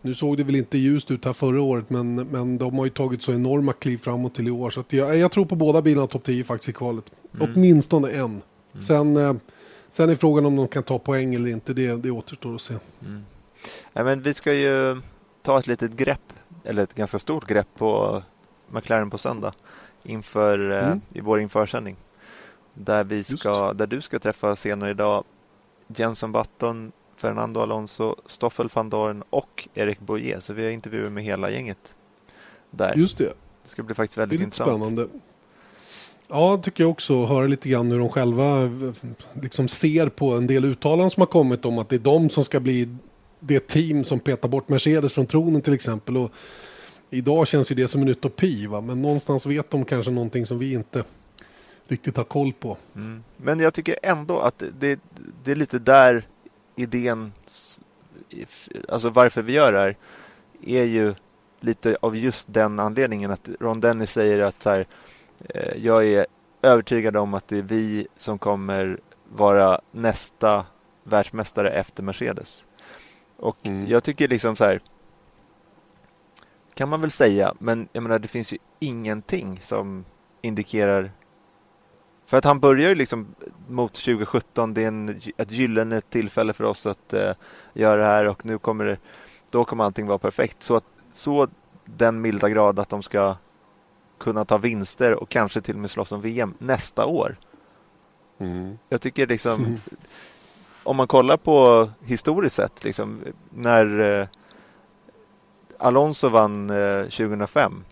[0.02, 2.92] nu såg det väl inte ljust ut här förra året men, men de har ju
[2.92, 4.70] tagit så enorma kliv framåt till i år.
[4.70, 7.12] Så jag, jag tror på båda bilarna topp 10 faktiskt i kvalet.
[7.36, 7.52] Mm.
[7.56, 8.24] Åtminstone en.
[8.26, 8.42] Mm.
[8.80, 9.34] Sen, eh,
[9.92, 11.74] sen är frågan om de kan ta poäng eller inte.
[11.74, 12.74] Det, det återstår att se.
[13.06, 13.26] Mm.
[13.94, 15.02] Ja, men vi ska ju
[15.42, 16.34] ta ett litet grepp,
[16.64, 18.24] eller ett ganska stort grepp på
[18.70, 19.54] McLaren på söndag
[20.04, 21.02] inför eh, mm.
[21.14, 21.96] i vår införsändning.
[22.74, 25.24] Där, vi ska, där du ska träffa senare idag
[25.88, 30.40] Jenson Button, Fernando Alonso, Stoffel van Dorn och Erik Boyer.
[30.40, 31.96] Så vi har intervjuer med hela gänget
[32.72, 32.96] där.
[32.96, 33.34] Just det.
[33.64, 34.70] Det ska bli faktiskt väldigt det är intressant.
[34.70, 35.08] Spännande.
[36.28, 37.26] Ja, tycker jag också.
[37.26, 38.70] Höra lite grann hur de själva
[39.42, 42.44] liksom ser på en del uttalanden som har kommit om att det är de som
[42.44, 42.96] ska bli
[43.40, 46.18] det team som petar bort Mercedes från tronen till exempel.
[46.18, 46.32] Och
[47.10, 48.82] idag känns ju det som en utopi, va?
[48.82, 51.04] men någonstans vet de kanske någonting som vi inte
[51.88, 52.78] riktigt har koll på.
[52.96, 53.24] Mm.
[53.38, 55.00] Men jag tycker ändå att det,
[55.44, 56.26] det är lite där
[56.76, 57.34] idén,
[58.88, 59.98] alltså varför vi gör det här,
[60.62, 61.16] är ju
[61.60, 64.88] lite av just den anledningen att Ron Dennis säger att så här,
[65.50, 66.26] eh, jag är
[66.62, 69.00] övertygad om att det är vi som kommer
[69.30, 70.66] vara nästa
[71.04, 72.66] världsmästare efter Mercedes.
[73.38, 73.88] Och mm.
[73.88, 74.82] jag tycker liksom så här
[76.74, 80.06] kan man väl säga, men jag menar det finns ju ingenting som
[80.42, 81.12] indikerar
[82.32, 83.36] för att han börjar ju liksom
[83.68, 87.32] mot 2017, det är en, ett gyllene tillfälle för oss att uh,
[87.74, 88.98] göra det här och nu kommer det,
[89.50, 90.64] då kommer allting vara perfekt.
[90.64, 91.48] Så, att, så
[91.86, 93.36] den milda grad att de ska
[94.18, 97.38] kunna ta vinster och kanske till och med slåss om VM nästa år.
[98.38, 98.78] Mm.
[98.90, 99.78] Jag tycker liksom, mm.
[100.84, 104.28] om man kollar på historiskt sett, liksom, när uh,
[105.80, 107.84] Alonso vann uh, 2005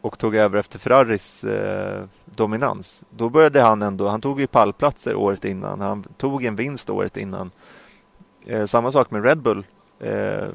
[0.00, 3.02] och tog över efter Ferraris eh, dominans.
[3.10, 7.16] Då började han ändå, han tog ju pallplatser året innan, han tog en vinst året
[7.16, 7.50] innan.
[8.46, 9.66] Eh, samma sak med Red Bull
[9.98, 10.48] eh,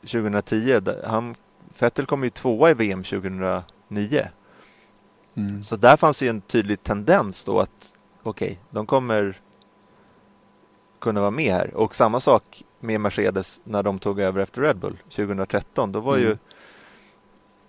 [0.00, 0.80] 2010.
[1.06, 1.34] Han,
[1.78, 3.62] Vettel kom ju tvåa i VM 2009.
[5.34, 5.64] Mm.
[5.64, 9.40] Så där fanns ju en tydlig tendens då att okej, okay, de kommer
[10.98, 11.74] kunna vara med här.
[11.74, 15.92] Och samma sak med Mercedes när de tog över efter Red Bull 2013.
[15.92, 16.28] Då var mm.
[16.28, 16.36] ju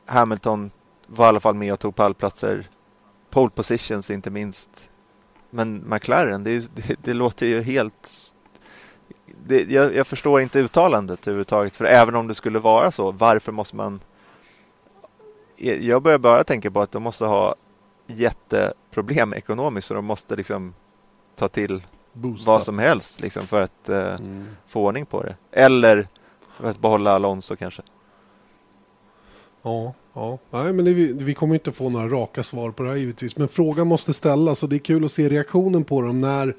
[0.06, 0.72] Hamilton
[1.08, 2.70] var i alla fall med och tog pallplatser.
[3.30, 4.89] Pole positions inte minst.
[5.49, 8.10] Men McLaren, det, det, det låter ju helt...
[9.47, 11.76] Det, jag, jag, förstår inte uttalandet överhuvudtaget.
[11.76, 13.99] För även om det skulle vara så, varför måste man...
[15.58, 17.56] Jag börjar bara tänka på att de måste ha
[18.08, 20.74] jätteproblem ekonomiskt så de måste liksom
[21.36, 21.84] ta till
[22.14, 22.51] Boosta.
[22.51, 24.47] vad som helst liksom, för att uh, mm.
[24.68, 25.36] få ordning på det.
[25.51, 26.08] Eller
[26.51, 27.82] för att behålla Alonso kanske.
[29.62, 30.38] Ja, ja.
[30.51, 33.38] Nej, men det, vi kommer inte få några raka svar på det här givetvis.
[33.38, 36.55] Men frågan måste ställas och det är kul att se reaktionen på dem när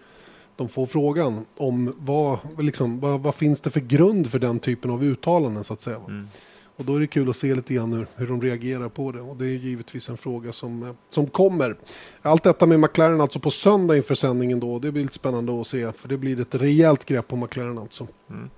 [0.57, 4.91] de får frågan om vad, liksom, vad, vad finns det för grund för den typen
[4.91, 5.97] av uttalanden så att säga.
[5.97, 6.29] Mm.
[6.77, 9.21] Och då är det kul att se lite grann hur, hur de reagerar på det.
[9.21, 11.77] Och det är givetvis en fråga som, som kommer.
[12.23, 14.79] Allt detta med McLaren alltså på söndag inför sändningen då.
[14.79, 15.93] Det blir lite spännande att se.
[15.93, 18.07] För det blir ett rejält grepp på McLaren alltså.
[18.31, 18.51] Mm.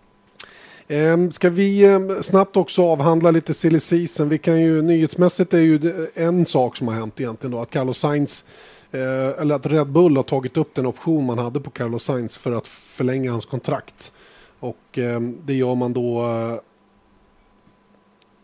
[0.91, 4.29] Ehm, ska vi ehm, snabbt också avhandla lite silly season?
[4.29, 7.99] Vi kan ju, nyhetsmässigt är ju en sak som har hänt egentligen då, att Carlos
[7.99, 8.45] Sainz
[8.91, 12.37] eh, eller att Red Bull har tagit upp den option man hade på Carlos Sainz
[12.37, 14.13] för att förlänga hans kontrakt.
[14.61, 16.23] Och ehm, det gör man då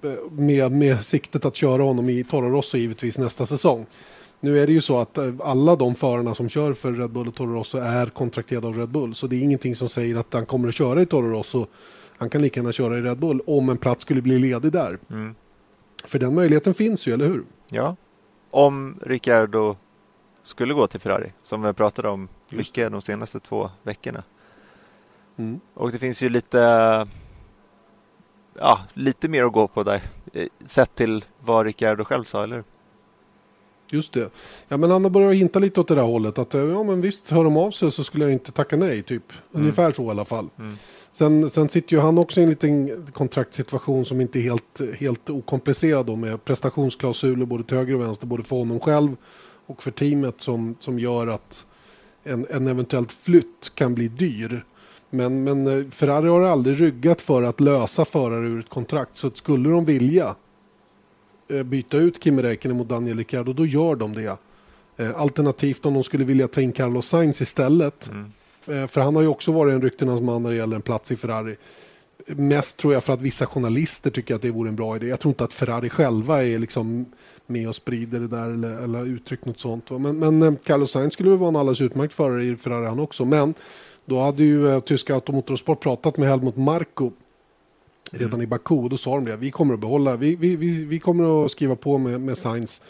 [0.03, 3.87] eh, med, med siktet att köra honom i Toro Rosso givetvis nästa säsong.
[4.41, 7.29] Nu är det ju så att eh, alla de förarna som kör för Red Bull
[7.29, 9.15] och Toro Rosso är kontrakterade av Red Bull.
[9.15, 11.67] Så det är ingenting som säger att han kommer att köra i Toro Rosso
[12.17, 14.99] han kan lika gärna köra i Red Bull om en plats skulle bli ledig där.
[15.11, 15.35] Mm.
[16.05, 17.45] För den möjligheten finns ju, eller hur?
[17.69, 17.97] Ja,
[18.51, 19.77] om Ricciardo
[20.43, 24.23] skulle gå till Ferrari, som vi pratade om mycket de senaste två veckorna.
[25.37, 25.61] Mm.
[25.75, 26.59] Och det finns ju lite,
[28.59, 30.03] ja, lite mer att gå på där,
[30.33, 32.65] eh, sett till vad Ricciardo själv sa, eller
[33.91, 34.31] Just det.
[34.69, 36.39] Ja, men Anna börjar hinta lite åt det där hållet.
[36.39, 39.33] Att ja, men visst, hör de av sig så skulle jag inte tacka nej, typ.
[39.33, 39.63] Mm.
[39.63, 40.49] Ungefär så i alla fall.
[40.59, 40.77] Mm.
[41.15, 45.31] Sen, sen sitter ju han också i en liten kontraktssituation som inte är helt, helt
[45.31, 49.17] okomplicerad då med prestationsklausuler både till höger och vänster, både för honom själv
[49.67, 51.67] och för teamet som, som gör att
[52.25, 54.65] en, en eventuellt flytt kan bli dyr.
[55.11, 59.17] Men, men eh, Ferrari har aldrig ryggat för att lösa förare ur ett kontrakt.
[59.17, 60.35] Så skulle de vilja
[61.49, 64.37] eh, byta ut Kimi Räikkönen mot Daniel Ricciardo, då gör de det.
[64.97, 68.09] Eh, alternativt om de skulle vilja ta in Carlos Sainz istället.
[68.09, 68.31] Mm
[68.65, 71.17] för han har ju också varit en ryktenas man när det gäller en plats i
[71.17, 71.57] Ferrari.
[72.27, 75.07] Mest tror jag för att vissa journalister tycker att det vore en bra idé.
[75.07, 77.07] Jag tror inte att Ferrari själva är liksom
[77.47, 79.91] med och sprider det där eller, eller uttryckt något sånt.
[79.91, 83.25] Men, men eh, Carlos Sainz skulle vara en alldeles utmärkt förare i Ferrari han också.
[83.25, 83.55] Men
[84.05, 87.13] då hade ju eh, tyska Automotorsport pratat med Helmut Marko
[88.11, 88.43] redan mm.
[88.43, 88.89] i Baku.
[88.89, 91.77] Då sa de det, vi kommer att behålla, vi, vi, vi, vi kommer att skriva
[91.77, 92.83] på med, med Sainz.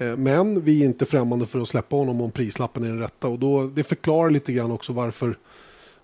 [0.00, 3.28] Eh, men vi är inte främmande för att släppa honom om prislappen är den rätta.
[3.28, 5.38] Och då, det förklarar lite grann också varför,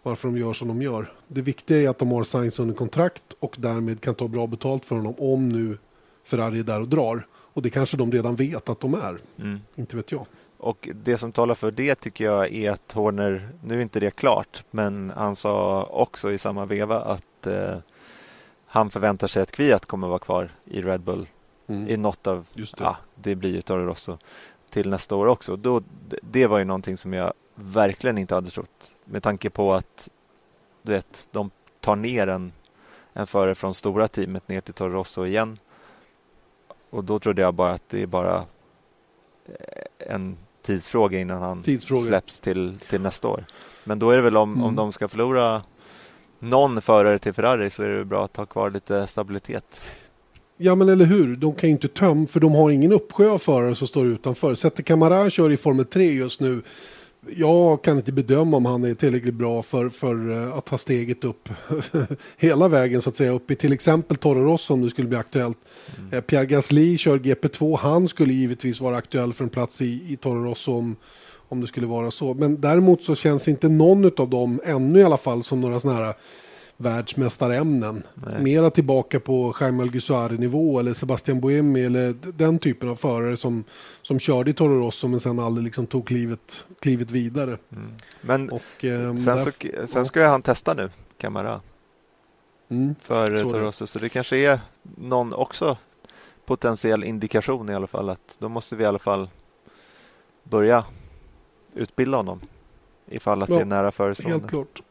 [0.02, 1.12] varför de gör som de gör.
[1.28, 4.84] Det viktiga är att de har Sainz under kontrakt och därmed kan ta bra betalt
[4.84, 5.78] för honom om nu
[6.24, 7.26] Ferrari är där och drar.
[7.32, 9.18] Och det kanske de redan vet att de är.
[9.38, 9.60] Mm.
[9.74, 10.26] Inte vet jag.
[10.58, 14.10] Och det som talar för det tycker jag är att Horner, nu är inte det
[14.10, 17.76] klart, men han sa också i samma veva att eh,
[18.66, 21.26] han förväntar sig att Kviat kommer vara kvar i Red Bull
[21.66, 21.88] mm.
[21.88, 22.64] i något av, det.
[22.78, 24.18] Ja, det blir ju Toro Rosso
[24.70, 25.56] till nästa år också.
[25.56, 25.82] Då,
[26.20, 30.08] det var ju någonting som jag verkligen inte hade trott med tanke på att
[30.82, 31.50] du vet, de
[31.80, 32.52] tar ner en,
[33.12, 35.58] en förare från stora teamet ner till Toro Rosso igen.
[36.90, 38.44] Och då trodde jag bara att det är bara
[39.46, 42.00] eh, en tidsfråga innan han tidsfråga.
[42.00, 43.44] släpps till, till nästa år.
[43.84, 44.64] Men då är det väl om, mm.
[44.64, 45.62] om de ska förlora
[46.38, 49.80] någon förare till Ferrari så är det bra att ha kvar lite stabilitet.
[50.58, 53.38] Ja men eller hur, de kan ju inte tömma för de har ingen uppsjö av
[53.38, 54.54] förare som står utanför.
[54.54, 56.62] Sette Camara kör i Formel 3 just nu.
[57.36, 61.48] jag kan inte bedöma om han är tillräckligt bra för, för att ta steget upp
[62.36, 65.18] hela vägen så att säga upp i till exempel Toro Rosso om det skulle bli
[65.18, 65.58] aktuellt.
[66.10, 66.22] Mm.
[66.22, 70.44] Pierre Gasly kör GP2, han skulle givetvis vara aktuell för en plats i, i Toro
[70.44, 70.96] Rosso om,
[71.48, 72.34] om det skulle vara så.
[72.34, 76.04] Men däremot så känns inte någon av dem ännu i alla fall som några sådana
[76.04, 76.14] här
[76.76, 78.02] världsmästarämnen.
[78.14, 78.42] Nej.
[78.42, 83.64] Mera tillbaka på Jaime Alguersuari-nivå eller Sebastian Buemi eller den typen av förare som,
[84.02, 87.58] som körde i Toro Rosso men sen aldrig liksom tog klivet, klivet vidare.
[87.72, 87.92] Mm.
[88.20, 89.50] Men och, eh, sen, så,
[89.86, 91.60] sen ska ju han testa nu, Camara.
[92.68, 95.76] Mm, för Toro Rosso, så det kanske är någon också
[96.46, 99.28] potentiell indikation i alla fall att då måste vi i alla fall
[100.42, 100.84] börja
[101.74, 102.40] utbilda honom
[103.06, 104.38] ifall att ja, det är nära förestående.
[104.38, 104.82] Helt klart.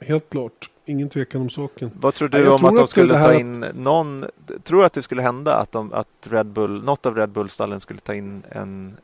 [0.00, 1.90] Helt klart ingen tvekan om saken.
[2.00, 3.76] Vad tror du ja, om tror att de skulle ta in att...
[3.76, 4.24] någon?
[4.62, 7.80] Tror du att det skulle hända att, de, att Red Bull, något av Red Bull-stallen
[7.80, 8.96] skulle ta in en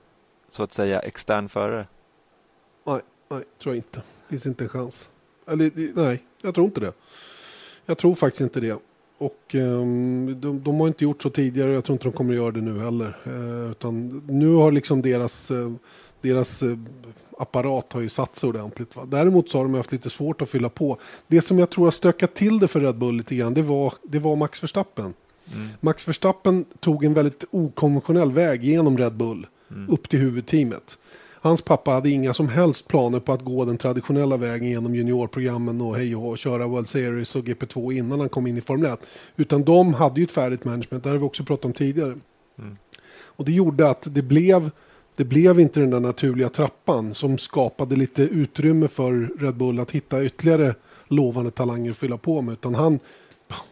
[0.51, 1.87] så att säga extern förare?
[2.87, 3.99] Nej, nej, tror jag inte.
[3.99, 5.11] Det finns inte en chans.
[5.47, 6.93] Eller, nej, jag tror inte det.
[7.87, 8.79] Jag tror faktiskt inte det.
[9.19, 11.71] Och um, de, de, har inte gjort så tidigare.
[11.71, 13.17] Jag tror inte de kommer att göra det nu heller.
[13.27, 15.73] Uh, utan nu har liksom deras, uh,
[16.21, 16.79] deras uh,
[17.41, 18.97] apparat har ju satt sig ordentligt.
[18.97, 19.05] Va?
[19.05, 20.99] Däremot så har de haft lite svårt att fylla på.
[21.27, 23.95] Det som jag tror har stökat till det för Red Bull lite grann, det var,
[24.03, 25.15] det var Max Verstappen.
[25.55, 25.69] Mm.
[25.81, 29.91] Max Verstappen tog en väldigt okonventionell väg genom Red Bull mm.
[29.91, 30.99] upp till huvudteamet.
[31.43, 35.81] Hans pappa hade inga som helst planer på att gå den traditionella vägen genom juniorprogrammen
[35.81, 39.01] och hej och köra World Series och GP2 innan han kom in i Formel 1.
[39.37, 42.19] Utan de hade ju ett färdigt management, det har vi också pratat om tidigare.
[42.59, 42.77] Mm.
[43.41, 44.71] Och det gjorde att det blev
[45.21, 49.91] det blev inte den där naturliga trappan som skapade lite utrymme för Red Bull att
[49.91, 50.75] hitta ytterligare
[51.09, 52.53] lovande talanger att fylla på med.
[52.53, 52.99] Utan han,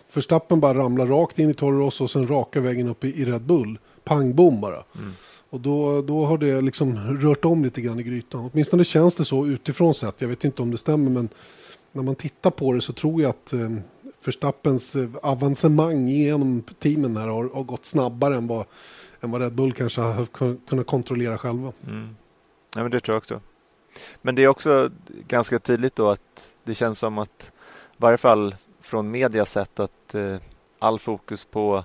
[0.09, 3.25] Förstappen bara ramlar rakt in i Toro Rosso och sen raka vägen upp i, i
[3.25, 3.79] Red Bull.
[4.05, 4.75] Pang bom bara.
[4.75, 5.11] Mm.
[5.51, 8.51] Och då, då har det liksom rört om lite grann i grytan.
[8.53, 10.21] Åtminstone känns det så utifrån sett.
[10.21, 11.29] Jag vet inte om det stämmer men
[11.93, 13.71] när man tittar på det så tror jag att eh,
[14.21, 18.67] Förstappens eh, avancemang genom teamen här har, har gått snabbare än vad
[19.21, 20.27] än vad Red Bull kanske har
[20.67, 21.73] kunnat kontrollera själva.
[21.87, 22.17] Mm.
[22.75, 23.41] Ja, men det tror jag också.
[24.23, 24.91] Men det är också
[25.29, 27.53] ganska tydligt då att det känns som att,
[27.93, 30.37] i varje fall från media sett, att eh,
[30.79, 31.85] all fokus på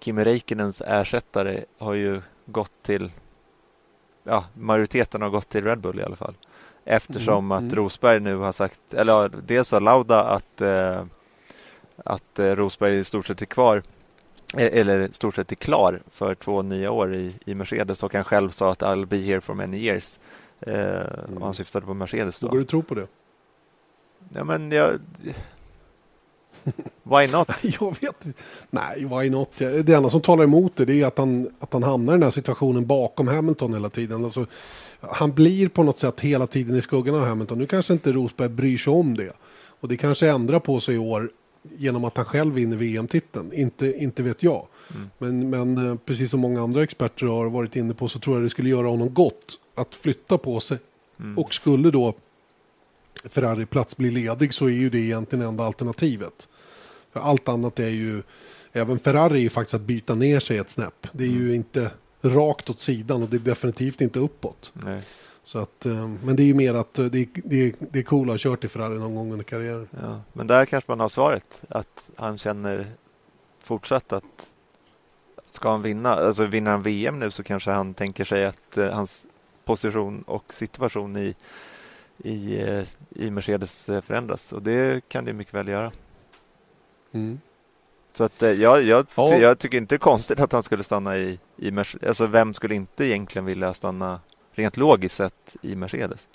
[0.00, 3.12] Kimi Räikkönens ersättare har ju gått till,
[4.24, 6.34] ja, majoriteten har gått till Red Bull i alla fall.
[6.84, 7.52] Eftersom mm.
[7.52, 7.74] att mm.
[7.74, 11.04] Rosberg nu har sagt, eller dels har Lauda att, eh,
[11.96, 13.82] att eh, Rosberg i stort sett är kvar
[14.56, 18.24] Eh, eller stort sett är klar för två nya år i, i Mercedes och han
[18.24, 20.20] själv sa att I'll be here for many years.
[20.60, 20.74] Eh,
[21.28, 21.42] mm.
[21.42, 22.48] Han syftade på Mercedes då.
[22.48, 23.06] Går du tro på det?
[24.34, 24.98] Ja men jag...
[27.02, 27.48] Why not?
[27.62, 28.24] jag vet
[28.70, 29.56] Nej, why not?
[29.56, 32.22] Det enda som talar emot det, det är att han, att han hamnar i den
[32.22, 34.24] här situationen bakom Hamilton hela tiden.
[34.24, 34.46] Alltså,
[35.00, 37.58] han blir på något sätt hela tiden i skuggan av Hamilton.
[37.58, 39.32] Nu kanske inte Rosberg bryr sig om det.
[39.80, 41.30] Och det kanske ändrar på sig i år
[41.78, 43.52] genom att han själv vinner VM-titeln.
[43.52, 44.66] Inte, inte vet jag.
[44.94, 45.10] Mm.
[45.18, 48.44] Men, men eh, precis som många andra experter har varit inne på så tror jag
[48.44, 50.78] det skulle göra honom gott att flytta på sig.
[51.20, 51.38] Mm.
[51.38, 52.14] Och skulle då
[53.24, 56.48] Ferrari plats bli ledig så är ju det egentligen enda alternativet.
[57.12, 58.22] För allt annat är ju,
[58.72, 61.06] även Ferrari är ju faktiskt att byta ner sig ett snäpp.
[61.12, 61.40] Det är mm.
[61.42, 61.90] ju inte
[62.22, 64.72] rakt åt sidan och det är definitivt inte uppåt.
[64.72, 65.02] Nej.
[65.44, 68.28] Så att, eh, men det är ju mer att eh, det, det, det är coolt
[68.28, 69.88] att ha kört i Ferrari någon gång under karriären.
[70.02, 71.62] Ja, men där kanske man har svaret.
[71.68, 72.92] Att han känner
[73.60, 74.54] fortsatt att
[75.50, 78.90] ska han vinna, alltså vinner han VM nu så kanske han tänker sig att uh,
[78.90, 79.26] hans
[79.64, 81.34] position och situation i,
[82.18, 82.60] i,
[83.10, 84.52] i Mercedes förändras.
[84.52, 85.92] Och det kan det mycket väl göra.
[87.12, 87.40] Mm.
[88.12, 89.34] Så att jag, jag, ja.
[89.34, 92.08] jag tycker inte det är konstigt att han skulle stanna i, i Mercedes.
[92.08, 94.20] Alltså vem skulle inte egentligen vilja stanna
[94.54, 96.28] rent logiskt sett i Mercedes.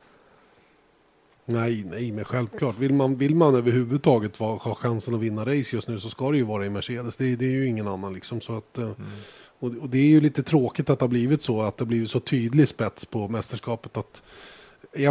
[1.52, 2.78] Nej, nej, men självklart.
[2.78, 6.38] Vill man, vill man överhuvudtaget ha chansen att vinna race just nu så ska det
[6.38, 7.18] ju vara i Mercedes.
[7.18, 8.42] Det, det är ju ingen annan liksom.
[8.42, 8.96] Så att, eh, mm.
[9.60, 11.88] och, och, det är ju lite tråkigt att det har blivit så, att det har
[11.88, 13.98] blivit så tydlig spets på mästerskapet.
[13.98, 14.24] att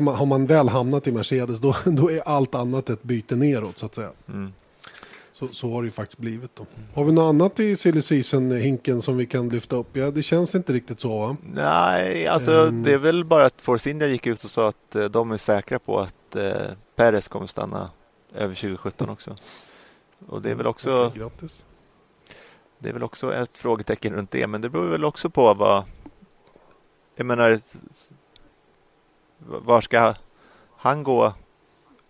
[0.01, 3.79] man, Har man väl hamnat i Mercedes då, då är allt annat ett byte neråt
[3.79, 4.11] så att säga.
[4.29, 4.53] Mm.
[5.39, 6.57] Så, så har det ju faktiskt blivit.
[6.57, 6.67] Då.
[6.95, 9.97] Har vi något annat i silly season-hinken som vi kan lyfta upp?
[9.97, 11.37] Ja, det känns inte riktigt så va?
[11.43, 12.83] Nej, alltså um...
[12.83, 15.37] det är väl bara att Force India gick ut och sa att uh, de är
[15.37, 16.43] säkra på att uh,
[16.97, 17.91] Perez kommer stanna
[18.35, 19.37] över 2017 också.
[20.27, 21.07] Och det är väl också...
[21.07, 21.67] Okay, grattis.
[22.79, 25.85] Det är väl också ett frågetecken runt det, men det beror väl också på vad...
[27.17, 27.61] Jag menar,
[29.39, 30.15] var ska
[30.77, 31.33] han gå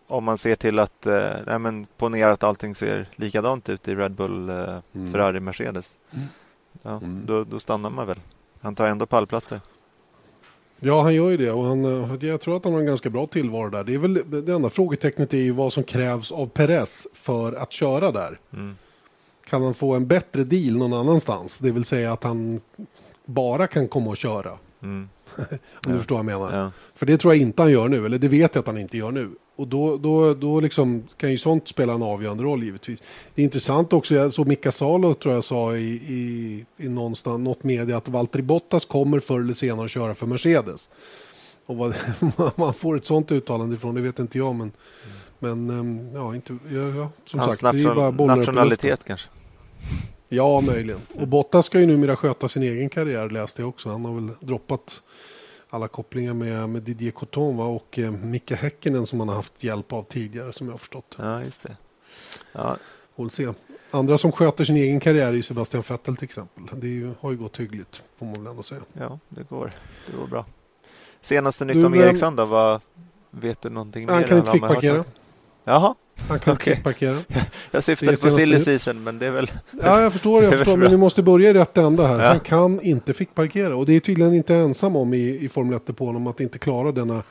[0.08, 3.94] om man ser till att, eh, nej, men ponera att allting ser likadant ut i
[3.94, 5.12] Red Bull, eh, mm.
[5.12, 5.98] Ferrari, Mercedes.
[6.10, 6.26] Mm.
[6.82, 7.22] Ja, mm.
[7.26, 8.20] Då, då, stannar man väl.
[8.60, 9.60] Han tar ändå pallplatser.
[10.80, 13.10] Ja, han gör ju det och han, eh, jag tror att han har en ganska
[13.10, 13.84] bra tillvaro där.
[13.84, 17.72] Det, är väl, det enda frågetecknet är ju vad som krävs av Perez för att
[17.72, 18.38] köra där.
[18.52, 18.76] Mm.
[19.44, 21.58] Kan han få en bättre deal någon annanstans?
[21.58, 22.60] Det vill säga att han
[23.24, 24.58] bara kan komma och köra.
[24.82, 25.08] Mm.
[25.36, 25.92] Om ja.
[25.92, 26.58] du förstår vad jag menar.
[26.58, 26.70] Ja.
[26.94, 28.98] För det tror jag inte han gör nu, eller det vet jag att han inte
[28.98, 29.30] gör nu.
[29.58, 33.02] Och då, då, då liksom kan ju sånt spela en avgörande roll givetvis.
[33.34, 37.40] Det är intressant också, jag såg Mika Salo tror jag sa i, i, i någonstans,
[37.40, 40.90] något media att Valtteri Bottas kommer förr eller senare att köra för Mercedes.
[41.66, 41.94] Och vad
[42.56, 44.54] man får ett sånt uttalande ifrån, det vet inte jag.
[44.54, 44.72] Men,
[45.38, 45.66] mm.
[45.66, 49.28] men ehm, ja, inte, ja, ja, som Hans sagt, det är bara bollar nationalitet kanske?
[50.28, 51.00] Ja, möjligen.
[51.14, 53.88] Och Bottas ska ju numera sköta sin egen karriär läste jag också.
[53.88, 55.02] Han har väl droppat
[55.70, 57.64] alla kopplingar med, med Didier Coton va?
[57.64, 61.16] och eh, Micke Häkkinen som han har haft hjälp av tidigare som jag har förstått.
[61.18, 61.76] Ja, just det.
[62.52, 62.76] Ja.
[63.16, 63.48] Får se.
[63.90, 66.64] Andra som sköter sin egen karriär är ju Sebastian Vettel till exempel.
[66.80, 68.80] Det ju, har ju gått hyggligt får man väl ändå säga.
[68.92, 69.72] Ja, det går,
[70.06, 70.46] det går bra.
[71.20, 72.44] Senaste nytt om Eriksson då?
[72.44, 72.80] Vad,
[73.30, 74.22] vet du någonting han mer?
[74.22, 75.04] Han kan inte fick parkera.
[75.64, 75.94] Jaha,
[76.28, 76.76] han kan okay.
[76.76, 77.16] parkera.
[77.70, 79.50] jag syftade på silly season, men det är väl...
[79.82, 82.18] Ja, jag förstår, jag förstår men vi måste börja i rätt ända här.
[82.18, 82.28] Ja.
[82.28, 85.76] Han kan inte fick parkera och det är tydligen inte ensam om i, i Formel
[85.76, 87.22] 1 på honom att inte klara denna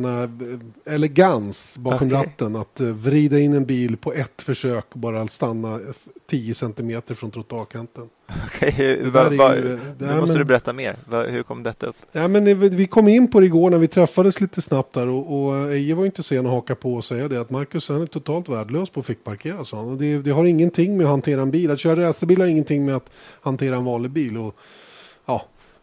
[0.00, 2.18] denna eh, elegans bakom okay.
[2.18, 2.56] ratten.
[2.56, 5.80] Att uh, vrida in en bil på ett försök bara stanna
[6.26, 8.08] 10 centimeter från trottoarkanten.
[8.46, 10.96] Okej, okay, va, nu måste men, du berätta mer.
[11.08, 11.96] Va, hur kom detta upp?
[12.12, 15.42] Ja, men vi kom in på det igår när vi träffades lite snabbt där och,
[15.42, 18.06] och Eje var inte sen att haka på och säga det att Marcus han är
[18.06, 19.88] totalt värdelös på att fick parkera sa han.
[19.88, 21.70] Och det, det har ingenting med att hantera en bil.
[21.70, 24.38] Att köra racerbil har ingenting med att hantera en vanlig bil.
[24.38, 24.56] Och,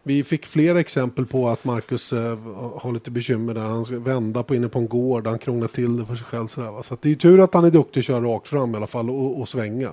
[0.06, 2.38] vi fick flera exempel på att Marcus eh,
[2.78, 3.60] har lite bekymmer där.
[3.60, 6.46] Han ska vända på inne på en gård, han krånglar till det för sig själv.
[6.46, 6.82] Sådär?
[6.82, 9.10] Så det är tur att han är duktig att köra rakt fram i alla fall
[9.10, 9.90] och, och svänga.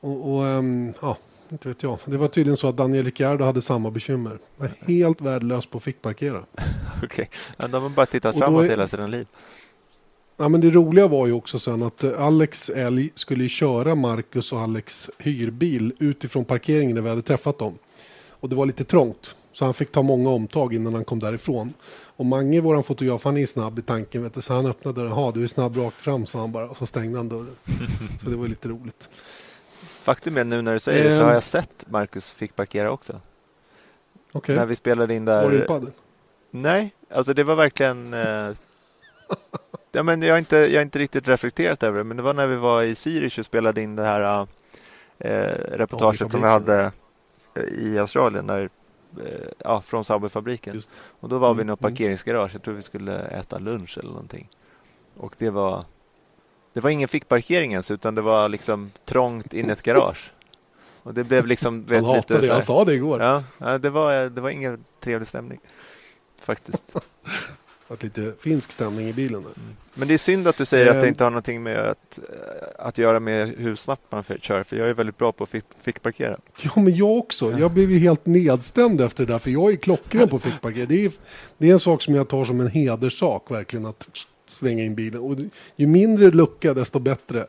[0.00, 1.16] Och, och um, ja,
[1.48, 1.98] inte vet jag.
[2.04, 4.38] Det var tydligen så att Daniel Ricciardo hade samma bekymmer.
[4.56, 6.44] Var helt värdelös på att fick parkera.
[7.02, 7.70] Okej, okay.
[7.70, 8.68] de har bara tittat framåt är...
[8.68, 9.26] hela sina liv.
[10.36, 14.52] Ja, men det roliga var ju också sen att eh, Alex Älg skulle köra Marcus
[14.52, 17.78] och Alex hyrbil utifrån parkeringen när vi hade träffat dem.
[18.40, 19.34] Och det var lite trångt.
[19.52, 21.74] Så han fick ta många omtag innan han kom därifrån.
[22.16, 24.22] Och Mange, våran fotograf, han är snabb i tanken.
[24.22, 25.18] Vet du, så han öppnade dörren.
[25.18, 26.68] Ja, du är snabb rakt fram, sa han bara.
[26.68, 27.56] Och så stängde han dörren.
[28.22, 29.08] så det var lite roligt.
[30.02, 31.40] Faktum är nu när du säger det så har jag ehm.
[31.40, 33.20] sett Marcus fick parkera också.
[34.32, 34.56] Okay.
[34.56, 35.42] När vi spelade in där.
[35.42, 35.90] Var det padel?
[36.50, 38.14] Nej, alltså det var verkligen...
[38.14, 38.50] Eh...
[39.92, 42.34] ja, men jag, har inte, jag har inte riktigt reflekterat över det, men det var
[42.34, 44.46] när vi var i Zürich och spelade in det här
[45.18, 45.30] eh,
[45.72, 46.92] reportaget som vi hade
[47.56, 48.70] i Australien där,
[49.18, 50.80] eh, ja, från Sauberfabriken.
[51.20, 51.96] Och då var vi i något mm, mm.
[51.96, 52.54] parkeringsgarage.
[52.54, 54.48] Jag tror vi skulle äta lunch eller någonting.
[55.16, 55.84] Och det var
[56.72, 60.32] det var ingen fickparkering ens utan det var liksom trångt in i ett garage.
[61.02, 61.84] Och det blev liksom...
[61.84, 63.20] Vet, han hatade lite det, han sa det igår.
[63.58, 65.60] Ja, det var, det var ingen trevlig stämning
[66.42, 66.96] faktiskt.
[67.90, 69.40] Att lite finsk stämning i bilen.
[69.40, 69.52] Mm.
[69.94, 71.08] Men det är synd att du säger att det eh.
[71.08, 74.62] inte har någonting med att, eh, att göra med hur snabbt man kör.
[74.62, 76.36] För jag är väldigt bra på att fickparkera.
[76.62, 77.52] Ja, men jag också.
[77.58, 79.38] Jag blev ju helt nedstämd efter det där.
[79.38, 80.86] För jag är klockren på fickparkera.
[80.86, 81.12] Det är,
[81.58, 83.86] det är en sak som jag tar som en hederssak verkligen.
[83.86, 84.08] Att
[84.46, 85.20] svänga in bilen.
[85.20, 85.36] Och
[85.76, 87.46] ju mindre lucka desto bättre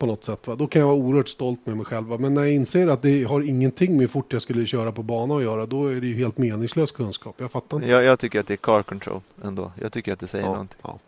[0.00, 0.48] på något sätt.
[0.48, 0.54] Va?
[0.54, 2.06] Då kan jag vara oerhört stolt med mig själv.
[2.06, 2.18] Va?
[2.18, 5.02] Men när jag inser att det har ingenting med hur fort jag skulle köra på
[5.02, 7.34] bana att göra, då är det ju helt meningslös kunskap.
[7.38, 7.88] Jag fattar inte.
[7.88, 9.72] Jag, jag tycker att det är car control ändå.
[9.80, 10.78] Jag tycker att det säger ja, någonting.
[10.82, 10.98] Ja.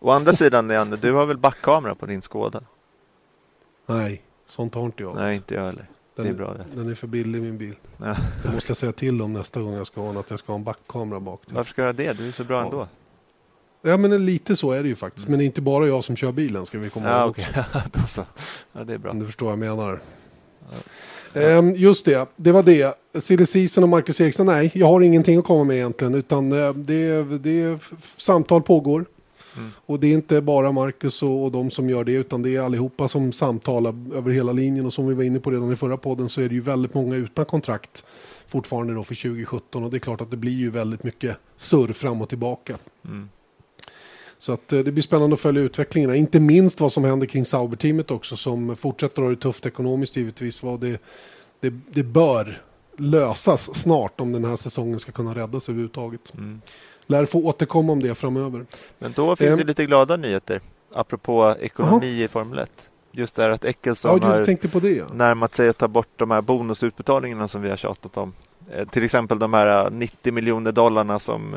[0.00, 2.60] Å andra sidan, Leander, du har väl backkamera på din Skoda?
[3.86, 5.14] Nej, sånt har inte jag.
[5.14, 5.86] Nej, inte jag heller.
[6.14, 6.64] Den, det är bra det.
[6.74, 7.74] Den är för billig min bil.
[7.96, 8.16] Ja.
[8.44, 10.58] Det måste jag säga till om nästa gång jag ska ha att jag ska ha
[10.58, 11.46] en backkamera bak.
[11.46, 11.54] Till.
[11.54, 12.18] Varför ska jag det?
[12.18, 12.64] Du är så bra ja.
[12.64, 12.88] ändå.
[13.82, 15.28] Ja men lite så är det ju faktiskt.
[15.28, 17.30] Men det är inte bara jag som kör bilen ska vi komma ja, ihåg.
[17.30, 17.44] Okay.
[18.72, 19.10] ja, det är bra.
[19.10, 20.00] Om du förstår vad jag menar.
[20.70, 21.40] Ja.
[21.40, 22.94] Ehm, just det, det var det.
[23.14, 26.14] Silly Season och Marcus Eriksson, nej, jag har ingenting att komma med egentligen.
[26.14, 27.78] Utan eh, det, det,
[28.16, 29.04] samtal pågår.
[29.56, 29.70] Mm.
[29.86, 32.60] Och det är inte bara Marcus och, och de som gör det, utan det är
[32.60, 34.86] allihopa som samtalar över hela linjen.
[34.86, 36.94] Och som vi var inne på redan i förra podden så är det ju väldigt
[36.94, 38.04] många utan kontrakt
[38.46, 39.84] fortfarande då för 2017.
[39.84, 42.76] Och det är klart att det blir ju väldigt mycket surr fram och tillbaka.
[43.04, 43.28] Mm.
[44.38, 46.14] Så att eh, det blir spännande att följa utvecklingen.
[46.14, 50.16] Inte minst vad som händer kring Sauber-teamet också som fortsätter att ha det tufft ekonomiskt
[50.16, 50.62] givetvis.
[50.62, 51.02] Vad det,
[51.60, 52.62] det, det bör
[52.96, 56.34] lösas snart om den här säsongen ska kunna räddas överhuvudtaget.
[56.34, 56.60] Mm.
[57.06, 58.66] Lär få återkomma om det framöver.
[58.98, 59.66] Men då finns det eh.
[59.66, 60.60] lite glada nyheter
[60.92, 62.24] apropå ekonomi Aha.
[62.24, 62.88] i Formel 1.
[63.12, 66.42] Just det här att Eccleston ja, har det, närmat sig att ta bort de här
[66.42, 68.32] bonusutbetalningarna som vi har tjatat om.
[68.70, 71.56] Eh, till exempel de här 90 miljoner dollarna som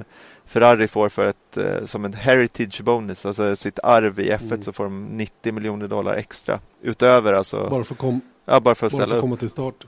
[0.52, 4.62] Ferrari får för ett, eh, som en heritage bonus, alltså sitt arv i F1 mm.
[4.62, 7.68] så får de 90 miljoner dollar extra utöver alltså.
[7.70, 9.86] Bara för, kom, ja, bara för att bara ställa för att komma till start.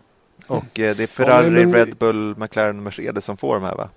[0.48, 3.64] Och eh, det är Ferrari, ja, men, Red Bull, McLaren och Mercedes som får de
[3.64, 3.90] här va?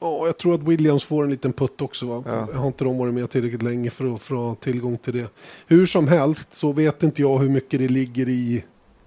[0.00, 2.06] Ja, jag tror att Williams får en liten putt också.
[2.06, 2.22] Va?
[2.26, 2.58] Ja.
[2.58, 5.26] Har inte de varit med tillräckligt länge för att få tillgång till det.
[5.66, 8.64] Hur som helst så vet inte jag hur mycket det ligger i,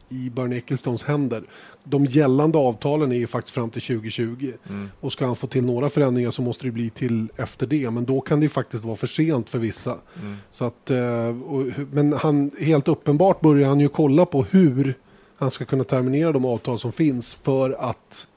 [0.10, 1.44] i Bernie Ecclestones händer.
[1.84, 4.54] De gällande avtalen är ju faktiskt fram till 2020.
[4.70, 4.90] Mm.
[5.00, 7.90] Och ska han få till några förändringar så måste det bli till efter det.
[7.90, 9.92] Men då kan det faktiskt vara för sent för vissa.
[9.92, 10.36] Mm.
[10.52, 11.36] Så att, eh,
[11.92, 14.94] men han, helt uppenbart börjar han ju kolla på hur
[15.38, 18.28] han ska kunna terminera de avtal som finns för att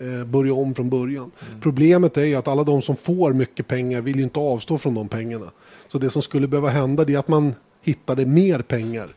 [0.00, 1.30] eh, börja om från början.
[1.48, 1.60] Mm.
[1.60, 4.94] Problemet är ju att alla de som får mycket pengar vill ju inte avstå från
[4.94, 5.50] de pengarna.
[5.88, 9.08] Så det som skulle behöva hända är att man hittade mer pengar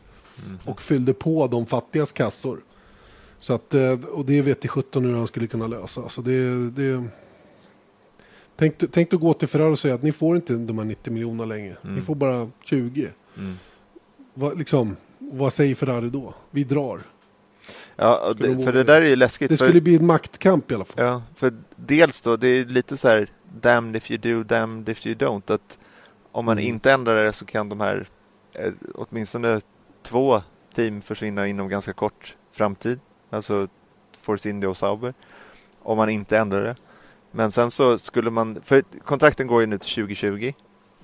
[0.44, 0.58] mm.
[0.64, 2.60] och fyllde på de fattigas kassor.
[3.40, 6.02] Så att, eh, och det vet i 17 hur han skulle kunna lösa.
[6.02, 7.04] Alltså det, det,
[8.56, 11.12] tänk, tänk att gå till Ferrari och säga att ni får inte de här 90
[11.12, 11.76] miljonerna längre.
[11.82, 11.94] Mm.
[11.94, 13.08] Ni får bara 20.
[13.38, 13.54] Mm.
[14.34, 16.34] Va, liksom, vad säger Ferrari då?
[16.50, 17.00] Vi drar.
[17.96, 19.50] Ja, det, för det där är ju läskigt.
[19.50, 21.04] Det skulle för, bli en maktkamp i alla fall.
[21.04, 23.30] Ja, för dels då, det är lite så här
[23.60, 25.52] damned if you do, damned if you don't.
[25.52, 25.78] Att
[26.32, 26.68] om man mm.
[26.68, 28.08] inte ändrar det så kan de här
[28.52, 29.60] eh, åtminstone
[30.08, 30.42] två
[30.74, 33.00] team försvinna inom ganska kort framtid.
[33.30, 33.68] Alltså
[34.18, 35.14] Force India och Sauber.
[35.82, 36.76] Om man inte ändrar det.
[37.30, 40.52] Men sen så skulle man, för kontrakten går ju nu till 2020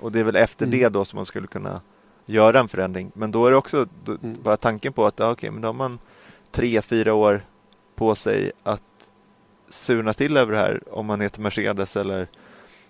[0.00, 0.78] och det är väl efter mm.
[0.78, 1.80] det då som man skulle kunna
[2.26, 3.12] göra en förändring.
[3.14, 4.42] Men då är det också då, mm.
[4.42, 5.98] bara tanken på att, ja, okej, men då har man
[6.50, 7.44] tre, fyra år
[7.94, 9.11] på sig att
[9.68, 12.28] surna till över det här om man heter Mercedes eller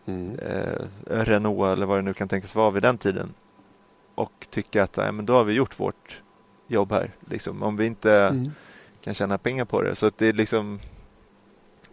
[0.07, 0.39] mm.
[0.39, 3.35] eh, Renault eller vad det nu kan tänkas vara vid den tiden.
[4.15, 6.23] Och tycka att ja, men då har vi gjort vårt
[6.67, 7.11] jobb här.
[7.31, 8.51] Liksom, om vi inte mm.
[9.01, 9.95] kan tjäna pengar på det.
[9.95, 10.81] Så det är liksom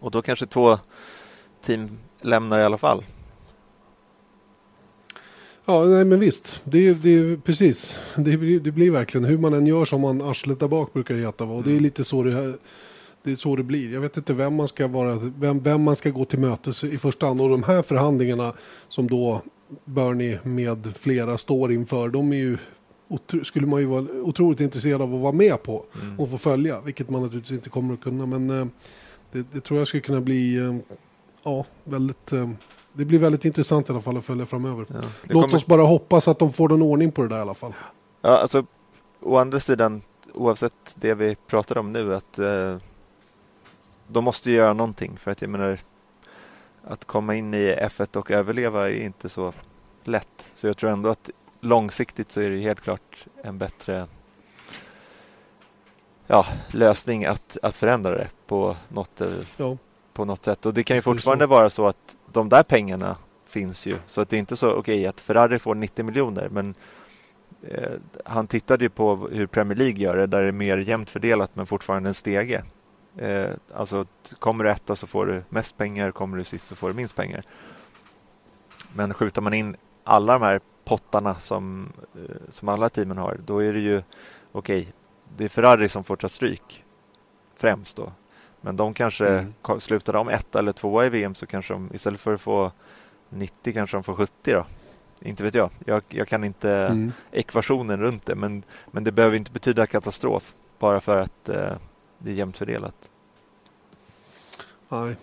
[0.02, 0.80] och då kanske två
[1.62, 3.04] team lämnar i alla fall.
[5.66, 6.62] Ja, nej, men visst.
[6.64, 8.00] Det, det, precis.
[8.16, 11.44] Det, det blir verkligen hur man än gör som man arslet där bak brukar heta.
[11.44, 11.84] Och det är mm.
[11.84, 12.58] lite så det,
[13.24, 13.94] det är så det blir.
[13.94, 16.98] Jag vet inte vem man ska vara, vem, vem man ska gå till mötes i
[16.98, 17.42] första hand.
[17.42, 18.54] Och de här förhandlingarna
[18.88, 19.42] som då
[19.86, 22.58] Bernie med flera står inför, de är ju
[23.44, 26.20] skulle man ju vara otroligt intresserad av att vara med på mm.
[26.20, 28.26] och få följa, vilket man naturligtvis inte kommer att kunna.
[28.26, 28.66] Men eh,
[29.32, 30.76] det, det tror jag skulle kunna bli eh,
[31.44, 32.50] ja, väldigt eh,
[32.94, 34.86] det blir väldigt intressant i alla fall att följa framöver.
[34.90, 35.56] Ja, Låt kommer...
[35.56, 37.74] oss bara hoppas att de får någon ordning på det där i alla fall.
[38.22, 38.66] Ja, alltså
[39.22, 40.02] å andra sidan,
[40.34, 42.78] oavsett det vi pratar om nu, att eh,
[44.08, 45.18] de måste göra någonting.
[45.18, 45.80] För att jag menar,
[46.84, 49.54] att komma in i F1 och överleva är inte så
[50.04, 50.52] lätt.
[50.54, 51.30] Så jag tror ändå att
[51.60, 54.08] långsiktigt så är det helt klart en bättre
[56.28, 59.22] ja, lösning att, att förändra det på något,
[59.58, 59.78] ja.
[60.14, 60.66] på något sätt.
[60.66, 61.50] Och det kan ju fortfarande så.
[61.50, 63.16] vara så att de där pengarna
[63.46, 63.98] finns ju.
[64.06, 66.76] Så att det är inte så, okej okay, att Ferrari får 90 miljoner men
[67.68, 67.92] eh,
[68.26, 71.56] han tittade ju på hur Premier League gör det där det är mer jämnt fördelat
[71.56, 72.64] men fortfarande en stege.
[73.18, 74.06] Eh, alltså
[74.40, 77.16] kommer du etta så får du mest pengar, kommer du sist så får du minst
[77.16, 77.44] pengar.
[78.94, 83.64] Men skjuter man in alla de här pottarna som, eh, som alla teamen har, då
[83.64, 84.04] är det ju
[84.52, 84.94] okej, okay,
[85.38, 86.84] det är Ferrari som får ta stryk
[87.56, 88.12] främst då.
[88.62, 89.80] Men de kanske mm.
[89.80, 92.72] slutar de ett eller två i VM så kanske de istället för att få
[93.30, 94.66] 90 kanske de får 70 då.
[95.20, 95.70] Inte vet jag.
[95.86, 97.12] Jag, jag kan inte mm.
[97.32, 101.74] ekvationen runt det men, men det behöver inte betyda katastrof bara för att eh,
[102.24, 103.10] det är jämnt fördelat.
[104.92, 105.16] Nej,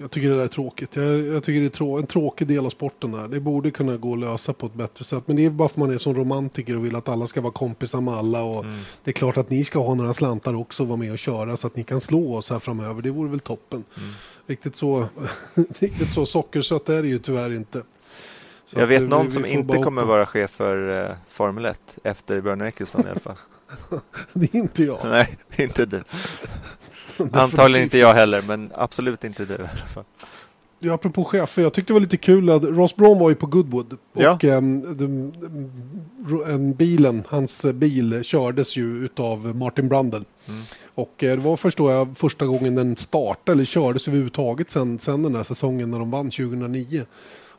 [0.00, 0.96] jag tycker det där är tråkigt.
[0.96, 3.28] Jag, jag tycker det är trå en tråkig del av sporten där.
[3.28, 5.22] Det borde kunna gå att lösa på ett bättre sätt.
[5.26, 7.40] Men det är bara för att man är som romantiker och vill att alla ska
[7.40, 8.42] vara kompisar med alla.
[8.42, 8.78] Och mm.
[9.04, 11.56] Det är klart att ni ska ha några slantar också och vara med och köra
[11.56, 13.02] så att ni kan slå oss här framöver.
[13.02, 13.84] Det vore väl toppen.
[13.96, 14.10] Mm.
[14.46, 15.08] Riktigt, så,
[15.78, 17.82] riktigt så sockersött är det ju tyvärr inte.
[18.64, 21.98] Så jag vet vi, någon vi, som inte kommer vara chef för uh, Formel 1
[22.02, 23.36] efter Bernie Eccleston i alla fall.
[24.32, 24.98] det är inte jag.
[25.04, 26.02] Nej, inte du.
[27.32, 30.04] Antagligen inte jag heller, men absolut inte du i alla fall.
[30.78, 33.46] Ja, apropå chefer, jag tyckte det var lite kul att Ross Brown var ju på
[33.46, 33.98] Goodwood.
[34.12, 34.32] Ja.
[34.32, 35.32] Och um,
[36.46, 40.22] um, bilen, hans bil kördes ju utav Martin Brundle.
[40.48, 40.62] Mm.
[40.94, 45.22] Och uh, det var förstår jag första gången den startade eller kördes överhuvudtaget sen, sen
[45.22, 47.06] den här säsongen när de vann 2009.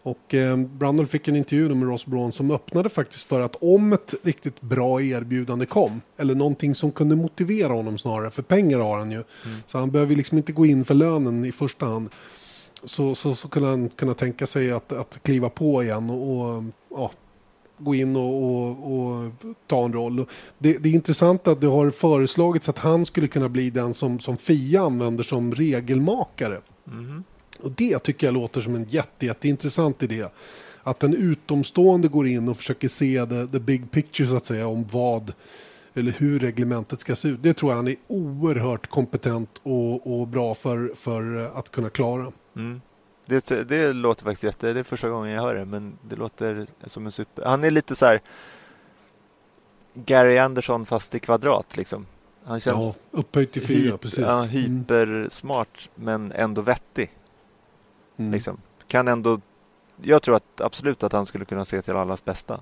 [0.07, 3.93] Och eh, Brundle fick en intervju med Ross Braun som öppnade faktiskt för att om
[3.93, 8.97] ett riktigt bra erbjudande kom, eller någonting som kunde motivera honom snarare, för pengar har
[8.97, 9.57] han ju, mm.
[9.67, 12.09] så han behöver liksom inte gå in för lönen i första hand,
[12.83, 16.63] så, så, så kunde han kunna tänka sig att, att kliva på igen och, och
[16.89, 17.11] ja,
[17.77, 19.31] gå in och, och, och,
[19.67, 20.25] ta en roll.
[20.57, 24.19] Det, det är intressant att det har föreslagits att han skulle kunna bli den som,
[24.19, 26.61] som Fia använder som regelmakare.
[26.87, 27.23] Mm.
[27.61, 30.25] Och det tycker jag låter som en jätte, jätteintressant idé.
[30.83, 34.67] Att en utomstående går in och försöker se the, the big picture så att säga
[34.67, 35.33] om vad
[35.93, 37.43] eller hur reglementet ska se ut.
[37.43, 42.31] Det tror jag han är oerhört kompetent och, och bra för, för att kunna klara.
[42.55, 42.81] Mm.
[43.25, 44.73] Det, det låter faktiskt jätte...
[44.73, 47.45] Det är första gången jag hör det, men det låter som en super...
[47.45, 48.21] Han är lite så här
[49.93, 52.05] Gary Anderson fast i kvadrat liksom.
[52.43, 54.19] Han känns ja, upphöjt till fyra, hyp, precis.
[54.19, 54.49] Ja, mm.
[54.49, 56.05] hypersmart mm.
[56.05, 57.11] men ändå vettig.
[58.17, 58.31] Mm.
[58.31, 58.57] Liksom.
[58.87, 59.41] Kan ändå...
[60.01, 62.59] Jag tror att absolut att han skulle kunna se till allas bästa.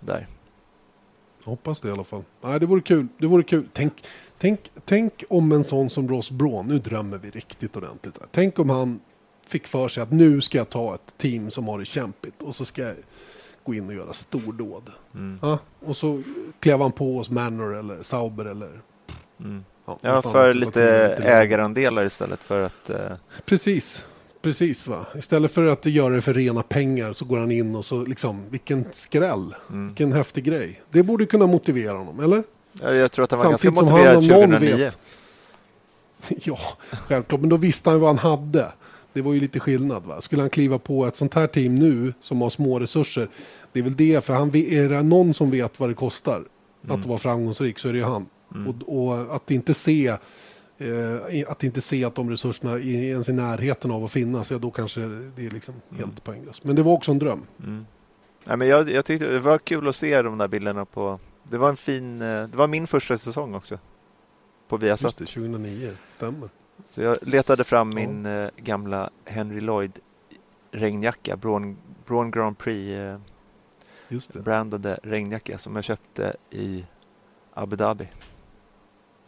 [0.00, 0.26] Där.
[1.44, 2.22] hoppas det i alla fall.
[2.40, 3.08] Nej, det vore kul.
[3.18, 3.68] Det vore kul.
[3.72, 4.04] Tänk,
[4.38, 8.18] tänk, tänk om en sån som Ross Braun, nu drömmer vi riktigt ordentligt.
[8.18, 8.26] Här.
[8.30, 9.00] Tänk om han
[9.46, 12.56] fick för sig att nu ska jag ta ett team som har det kämpigt och
[12.56, 12.96] så ska jag
[13.64, 14.90] gå in och göra stordåd.
[15.14, 15.38] Mm.
[15.42, 16.22] Ja, och så
[16.60, 18.80] klev han på hos Manor eller Sauber eller...
[19.40, 19.64] Mm.
[19.86, 20.84] Ja, ja för lite
[21.22, 22.90] ägarandelar istället för att...
[22.90, 22.96] Uh...
[23.44, 24.04] Precis,
[24.42, 25.06] precis va.
[25.18, 28.42] Istället för att göra det för rena pengar så går han in och så liksom,
[28.50, 29.54] vilken skräll.
[29.70, 29.86] Mm.
[29.86, 30.82] Vilken häftig grej.
[30.90, 32.42] Det borde kunna motivera honom, eller?
[32.80, 34.76] Ja, jag tror att han var Samtidigt ganska motiverad 2009.
[34.76, 34.98] Vet,
[36.46, 36.58] ja,
[36.90, 37.40] självklart.
[37.40, 38.72] Men då visste han vad han hade.
[39.12, 40.02] Det var ju lite skillnad.
[40.02, 40.20] Va?
[40.20, 43.28] Skulle han kliva på ett sånt här team nu som har små resurser.
[43.72, 46.44] Det är väl det, för han, är det någon som vet vad det kostar
[46.84, 47.00] mm.
[47.00, 48.26] att vara framgångsrik så är det ju han.
[48.54, 48.68] Mm.
[48.68, 50.16] Och, och, att inte se
[50.78, 54.58] eh, att inte se att de resurserna är ens i närheten av att finnas, ja
[54.58, 55.00] då kanske
[55.36, 56.00] det är liksom mm.
[56.00, 56.64] helt poänglöst.
[56.64, 57.42] Men det var också en dröm.
[57.58, 57.86] Mm.
[58.44, 61.20] Nej, men jag, jag tyckte det var kul att se de där bilderna på...
[61.44, 62.22] Det var en fin...
[62.22, 63.78] Eh, det var min första säsong också.
[64.68, 65.20] På Viasat.
[65.20, 65.96] Just det, 2009.
[66.10, 66.48] Stämmer.
[66.88, 67.94] Så jag letade fram ja.
[67.94, 69.98] min eh, gamla Henry Lloyd
[70.70, 73.18] regnjacka, Braun, Braun Grand Prix eh,
[74.42, 76.84] brandade regnjacka som jag köpte i
[77.54, 78.08] Abu Dhabi.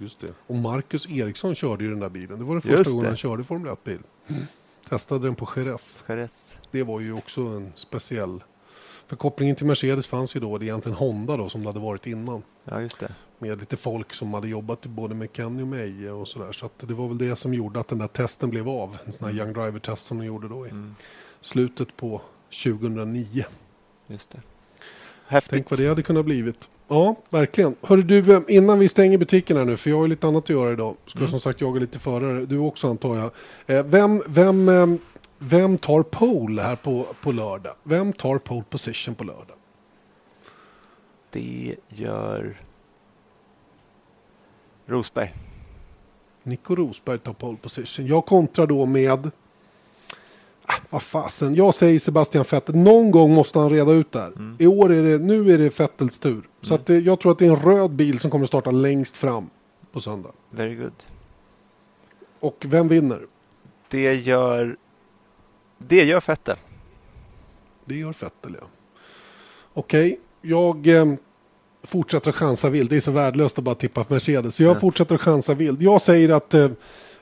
[0.04, 0.34] Just det.
[0.46, 2.38] Och Marcus Eriksson körde ju den där bilen.
[2.38, 3.98] Det var den första gången han körde Formel 1-bil.
[4.26, 4.42] Mm.
[4.88, 6.04] Testade den på Jerez.
[6.08, 6.58] Jerez.
[6.70, 8.44] Det var ju också en speciell...
[9.06, 10.58] För kopplingen till Mercedes fanns ju då.
[10.58, 12.42] Det är egentligen Honda då som det hade varit innan.
[12.64, 16.28] Ja, just det med lite folk som hade jobbat både med Kenny och Meje och
[16.28, 16.52] sådär.
[16.52, 18.98] Så att det var väl det som gjorde att den där testen blev av.
[19.04, 19.46] En sån här mm.
[19.46, 20.94] Young Driver-test som de gjorde då i mm.
[21.40, 22.20] slutet på
[22.64, 23.44] 2009.
[24.06, 24.40] Just det.
[25.26, 25.50] Häftigt.
[25.50, 26.70] Tänk vad det hade kunnat blivit.
[26.88, 27.76] Ja, verkligen.
[27.82, 30.44] Hörru du, eh, innan vi stänger butiken här nu, för jag har ju lite annat
[30.44, 30.96] att göra idag.
[31.06, 31.30] Ska mm.
[31.30, 32.46] som sagt jaga lite förare.
[32.46, 33.30] Du också antar jag.
[33.78, 34.86] Eh, vem, vem, eh,
[35.38, 37.74] vem tar pole här på, på lördag?
[37.82, 39.56] Vem tar pole position på lördag?
[41.30, 42.60] Det gör
[44.86, 45.34] Rosberg.
[46.42, 48.06] Nico Rosberg tar pole position.
[48.06, 49.30] Jag kontrar då med...
[50.66, 52.76] Ah, vad fasen, jag säger Sebastian Vettel.
[52.76, 54.32] Någon gång måste han reda ut det här.
[54.36, 54.56] Mm.
[54.58, 56.32] I år är det, nu är det Vettels tur.
[56.32, 56.44] Mm.
[56.62, 59.16] Så att det, jag tror att det är en röd bil som kommer starta längst
[59.16, 59.50] fram
[59.92, 60.32] på söndag.
[60.50, 60.92] Very good.
[62.40, 63.20] Och vem vinner?
[63.88, 64.76] Det gör...
[65.78, 66.56] Det gör Vettel.
[67.84, 68.66] Det gör Vettel, ja.
[69.74, 70.18] Okej, okay.
[70.50, 70.86] jag...
[70.86, 71.14] Eh,
[71.86, 72.90] fortsätter att chansa vild.
[72.90, 74.54] Det är så värdelöst att bara tippa på Mercedes.
[74.54, 74.80] Så jag mm.
[74.80, 75.82] fortsätter att chansa vild.
[75.82, 76.68] Jag säger att eh,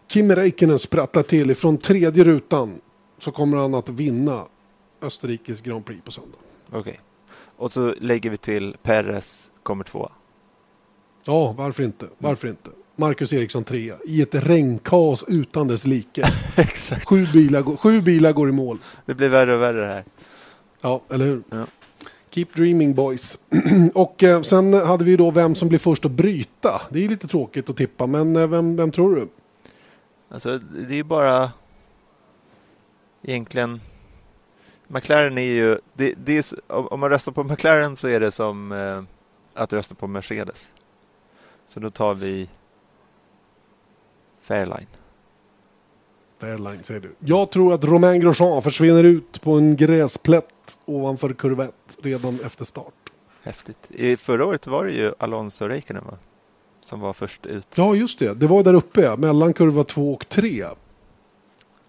[0.08, 2.80] Kimi Räikkönen sprattlar till ifrån tredje rutan.
[3.22, 4.44] Så kommer han att vinna
[5.02, 6.38] Österrikes Grand Prix på söndag.
[6.68, 6.80] Okej.
[6.80, 6.96] Okay.
[7.56, 10.12] Och så lägger vi till Perez kommer tvåa.
[11.24, 12.06] Ja, varför inte?
[12.18, 12.70] Varför inte?
[12.96, 16.22] Marcus Eriksson trea i ett regnkaos utan dess like.
[16.56, 17.08] Exakt.
[17.08, 18.78] Sju bilar, sju bilar går i mål.
[19.06, 20.04] Det blir värre och värre här.
[20.80, 21.42] Ja, eller hur?
[21.50, 21.66] Ja.
[22.30, 23.38] Keep dreaming boys.
[23.94, 26.82] och eh, sen hade vi då vem som blir först att bryta.
[26.90, 29.28] Det är lite tråkigt att tippa, men eh, vem, vem tror du?
[30.28, 31.50] Alltså, det är ju bara
[33.22, 33.80] egentligen
[34.86, 36.44] McLaren är ju, det, det är,
[36.92, 39.02] om man röstar på McLaren så är det som eh,
[39.54, 40.70] att rösta på Mercedes.
[41.68, 42.48] Så då tar vi
[44.42, 44.86] Fairline.
[46.40, 47.14] Fairline säger du.
[47.18, 52.64] Jag tror att Romain Grosjean försvinner ut på en gräsplätt ovanför kurva 1 redan efter
[52.64, 52.94] start.
[53.42, 53.90] Häftigt.
[53.90, 56.18] I förra året var det ju Alonso Räikkönen va?
[56.80, 57.66] Som var först ut.
[57.74, 58.34] Ja, just det.
[58.34, 60.64] Det var där uppe, mellan kurva 2 och 3.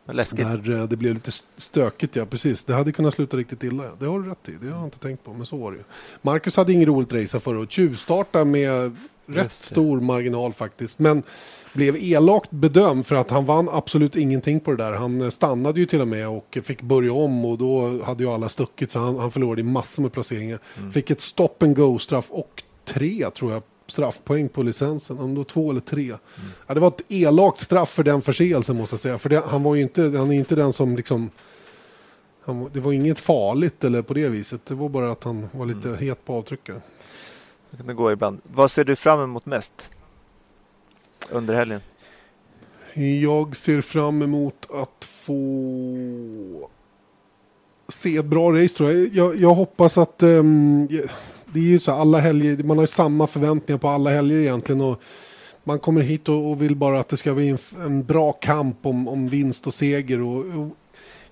[0.06, 0.40] Läskigt.
[0.40, 2.64] Där eh, det blev lite stökigt, ja precis.
[2.64, 3.84] Det hade kunnat sluta riktigt illa.
[4.00, 5.78] Det har du rätt i, det har jag inte tänkt på, men så var det
[5.78, 5.84] ju.
[6.22, 7.72] Marcus hade ingen roligt race förra året.
[7.72, 8.96] Tjuvstarta med
[9.26, 11.00] rätt stor marginal faktiskt.
[11.00, 11.24] Men
[11.74, 14.92] blev elakt bedömd för att han vann absolut ingenting på det där.
[14.92, 18.50] Han stannade ju till och med och fick börja om och då hade ju alla
[18.50, 20.60] stuckit så han, han förlorade massor med placeringar.
[20.78, 20.92] Mm.
[20.92, 25.20] Fick ett stop and go straff och tre tror jag straffpoäng på licensen.
[25.20, 26.06] Om det var två eller tre.
[26.06, 26.20] Mm.
[26.68, 29.18] Ja, det var ett elakt straff för den förseelsen måste jag säga.
[29.18, 31.30] För det, han var ju inte, han är inte den som liksom
[32.46, 34.66] han, det var inget farligt eller på det viset.
[34.66, 36.00] Det var bara att han var lite mm.
[36.00, 36.82] het på avtryckare.
[37.70, 38.42] Det kan det gå ibland.
[38.44, 39.90] Vad ser du fram emot mest?
[41.30, 41.82] under helgen?
[43.22, 46.70] Jag ser fram emot att få
[47.88, 49.16] se ett bra race tror jag.
[49.16, 50.88] Jag, jag hoppas att um,
[51.54, 54.82] det är ju så alla helger, man har ju samma förväntningar på alla helger egentligen.
[54.82, 55.02] Och
[55.64, 58.86] man kommer hit och, och vill bara att det ska bli en, en bra kamp
[58.86, 60.22] om, om vinst och seger.
[60.22, 60.78] Och, och,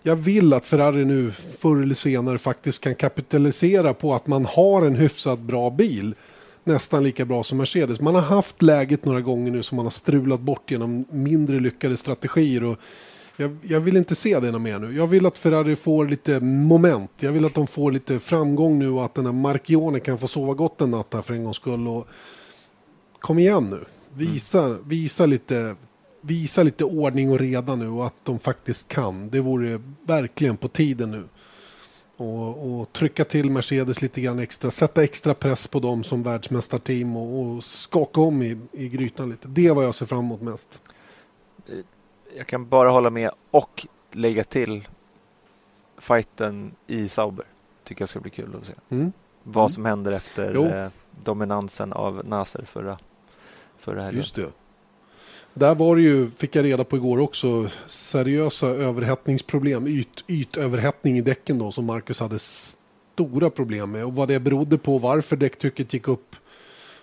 [0.04, 4.86] jag vill att Ferrari nu förr eller senare faktiskt kan kapitalisera på att man har
[4.86, 6.16] en hyfsat bra bil.
[6.64, 8.02] Nästan lika bra som Mercedes.
[8.02, 11.98] Man har haft läget några gånger nu som man har strulat bort genom mindre lyckade
[11.98, 12.64] strategier.
[12.64, 12.80] Och
[13.38, 14.96] jag, jag vill inte se det mer nu.
[14.96, 17.12] Jag vill att Ferrari får lite moment.
[17.20, 20.28] Jag vill att de får lite framgång nu och att den här Marchione kan få
[20.28, 21.88] sova gott en natt här för en gångs skull.
[21.88, 22.08] Och
[23.20, 23.86] kom igen nu.
[24.14, 24.90] Visa, mm.
[24.90, 25.76] visa, lite,
[26.22, 29.30] visa lite ordning och reda nu och att de faktiskt kan.
[29.30, 31.24] Det vore verkligen på tiden nu.
[32.18, 37.16] Och, och, trycka till Mercedes lite grann extra, sätta extra press på dem som världsmästarteam
[37.16, 39.48] och, och skaka om i, i grytan lite.
[39.48, 40.82] Det är vad jag ser fram emot mest.
[41.68, 41.78] Eh,
[42.38, 44.88] jag kan bara hålla med och lägga till
[45.98, 47.46] fighten i Sauber.
[47.84, 48.74] Tycker jag ska bli kul att se.
[48.90, 49.12] Mm.
[49.44, 49.70] Vad mm.
[49.70, 50.90] som händer efter eh,
[51.24, 52.98] dominansen av Nasser förra,
[53.78, 54.18] förra helgen.
[54.18, 54.48] Just det.
[55.54, 61.22] Där var det ju, fick jag reda på igår också, seriösa överhettningsproblem, yt, ytöverhettning i
[61.22, 64.06] däcken då som Marcus hade stora problem med.
[64.06, 66.36] Och vad det berodde på, varför däcktrycket gick upp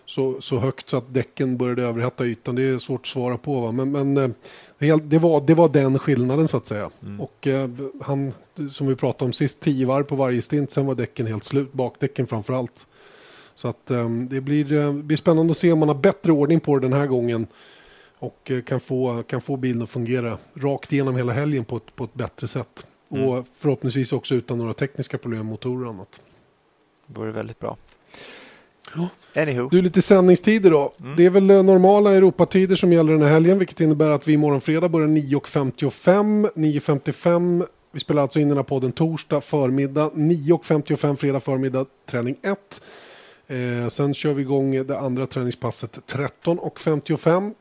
[0.08, 3.60] så, så högt så att däcken började överhetta ytan, det är svårt att svara på.
[3.60, 3.72] Va?
[3.72, 4.16] Men, men
[4.78, 6.90] eh, det, var, det var den skillnaden så att säga.
[7.02, 7.20] Mm.
[7.20, 8.32] Och eh, han,
[8.70, 11.72] som vi pratade om sist, tio varv på varje stint, sen var däcken helt slut,
[11.72, 12.86] bakdäcken framför allt.
[13.54, 16.78] Så att um, det blir, blir spännande att se om man har bättre ordning på
[16.78, 17.46] det den här gången.
[18.18, 22.04] Och kan, få, kan få bilen att fungera rakt igenom hela helgen på ett, på
[22.04, 22.86] ett bättre sätt.
[23.10, 23.28] Mm.
[23.28, 26.20] Och förhoppningsvis också utan några tekniska problem, motorer och annat.
[27.06, 27.76] Det vore väldigt bra.
[29.36, 29.68] Anywho.
[29.68, 30.94] Du, lite sändningstider då.
[31.00, 31.16] Mm.
[31.16, 34.60] Det är väl normala Europatider som gäller den här helgen, vilket innebär att vi imorgon
[34.60, 36.48] fredag börjar 9.55.
[36.54, 42.82] 9.55 vi spelar alltså in den här podden torsdag förmiddag, 9.55 fredag förmiddag, träning 1.
[43.46, 47.52] Eh, sen kör vi igång det andra träningspasset 13.55.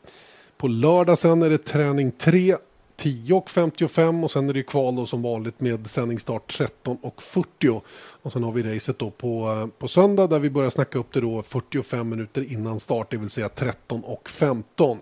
[0.57, 2.55] På lördag sen är det träning 3,
[3.01, 7.81] 10.55 och sen är det kval då som vanligt med sändningsstart 13.40.
[8.21, 11.13] Och sen har vi racet då på, eh, på söndag där vi börjar snacka upp
[11.13, 14.97] det då 45 minuter innan start, det vill säga 13.15.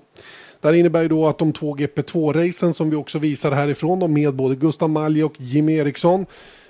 [0.61, 4.07] Det här innebär ju då att de två GP2-racen som vi också visar härifrån, då,
[4.07, 6.25] med både Gustav Malje och Jimmy Eriksson,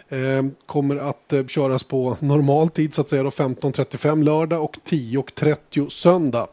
[0.10, 5.90] eh, kommer att eh, köras på normal tid så att säga, 15.35 lördag och 10.30
[5.90, 6.48] söndag.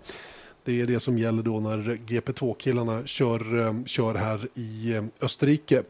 [0.65, 5.83] Det är det som gäller då när GP2-killarna kör, eh, kör här i eh, Österrike.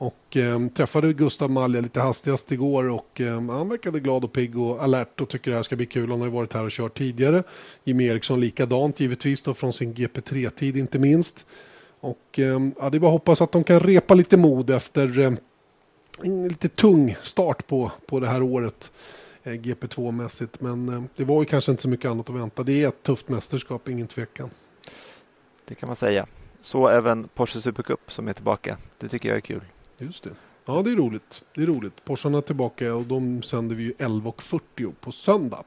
[0.00, 4.58] Och eh, träffade Gustav Malja lite hastigast igår och eh, han verkade glad och pigg
[4.58, 6.10] och alert och tycker det här ska bli kul.
[6.10, 7.42] Han har ju varit här och kört tidigare.
[7.84, 11.46] Jimmy Eriksson likadant givetvis då från sin GP3-tid inte minst.
[12.00, 15.18] Och eh, ja, det är bara att hoppas att de kan repa lite mod efter
[15.18, 15.32] eh,
[16.22, 18.92] en lite tung start på, på det här året.
[19.44, 20.56] Eh, GP2-mässigt.
[20.58, 22.62] Men eh, det var ju kanske inte så mycket annat att vänta.
[22.62, 24.50] Det är ett tufft mästerskap, ingen tvekan.
[25.64, 26.26] Det kan man säga.
[26.60, 28.76] Så även Porsche Supercup som är tillbaka.
[28.98, 29.60] Det tycker jag är kul.
[29.98, 30.30] Just det.
[30.64, 31.42] Ja, det är roligt.
[31.54, 32.04] Det är roligt.
[32.04, 35.64] Porschen är tillbaka och de sänder vi ju 11.40 på söndag.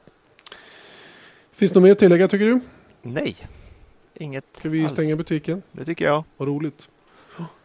[1.52, 2.60] Finns det något mer att tillägga tycker du?
[3.02, 3.36] Nej,
[4.14, 4.92] inget Ska vi alls.
[4.92, 5.62] stänga butiken?
[5.72, 6.24] Det tycker jag.
[6.36, 6.88] Vad roligt.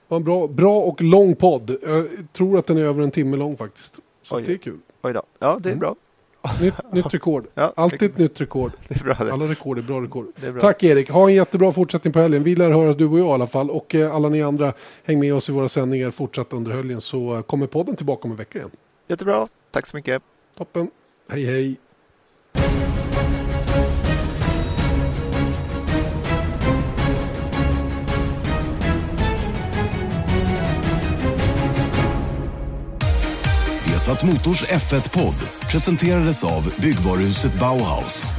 [0.08, 1.78] Vad en bra, bra och lång podd.
[1.84, 4.00] Jag tror att den är över en timme lång faktiskt.
[4.22, 4.80] Så det är kul.
[5.02, 5.24] Oj då.
[5.40, 5.80] Ja, det är mm.
[5.80, 5.96] bra.
[6.62, 7.46] Nytt, nytt rekord.
[7.54, 8.72] Ja, Alltid ett nytt rekord.
[8.88, 9.14] Det är bra.
[9.32, 10.28] Alla rekord är bra rekord.
[10.44, 10.62] Är bra.
[10.62, 11.10] Tack Erik.
[11.10, 12.44] Ha en jättebra fortsättning på helgen.
[12.44, 13.70] Vi lär höras du och jag i alla fall.
[13.70, 14.74] Och eh, alla ni andra,
[15.04, 18.38] häng med oss i våra sändningar fortsatt under helgen så kommer podden tillbaka om en
[18.38, 18.72] vecka igen.
[19.08, 19.48] Jättebra.
[19.72, 20.24] Tack så mycket.
[20.58, 20.92] Toppen.
[21.30, 21.76] Hej hej.
[34.00, 38.32] Vesat Motors F1-podd presenterades av byggvaruhuset Bauhaus.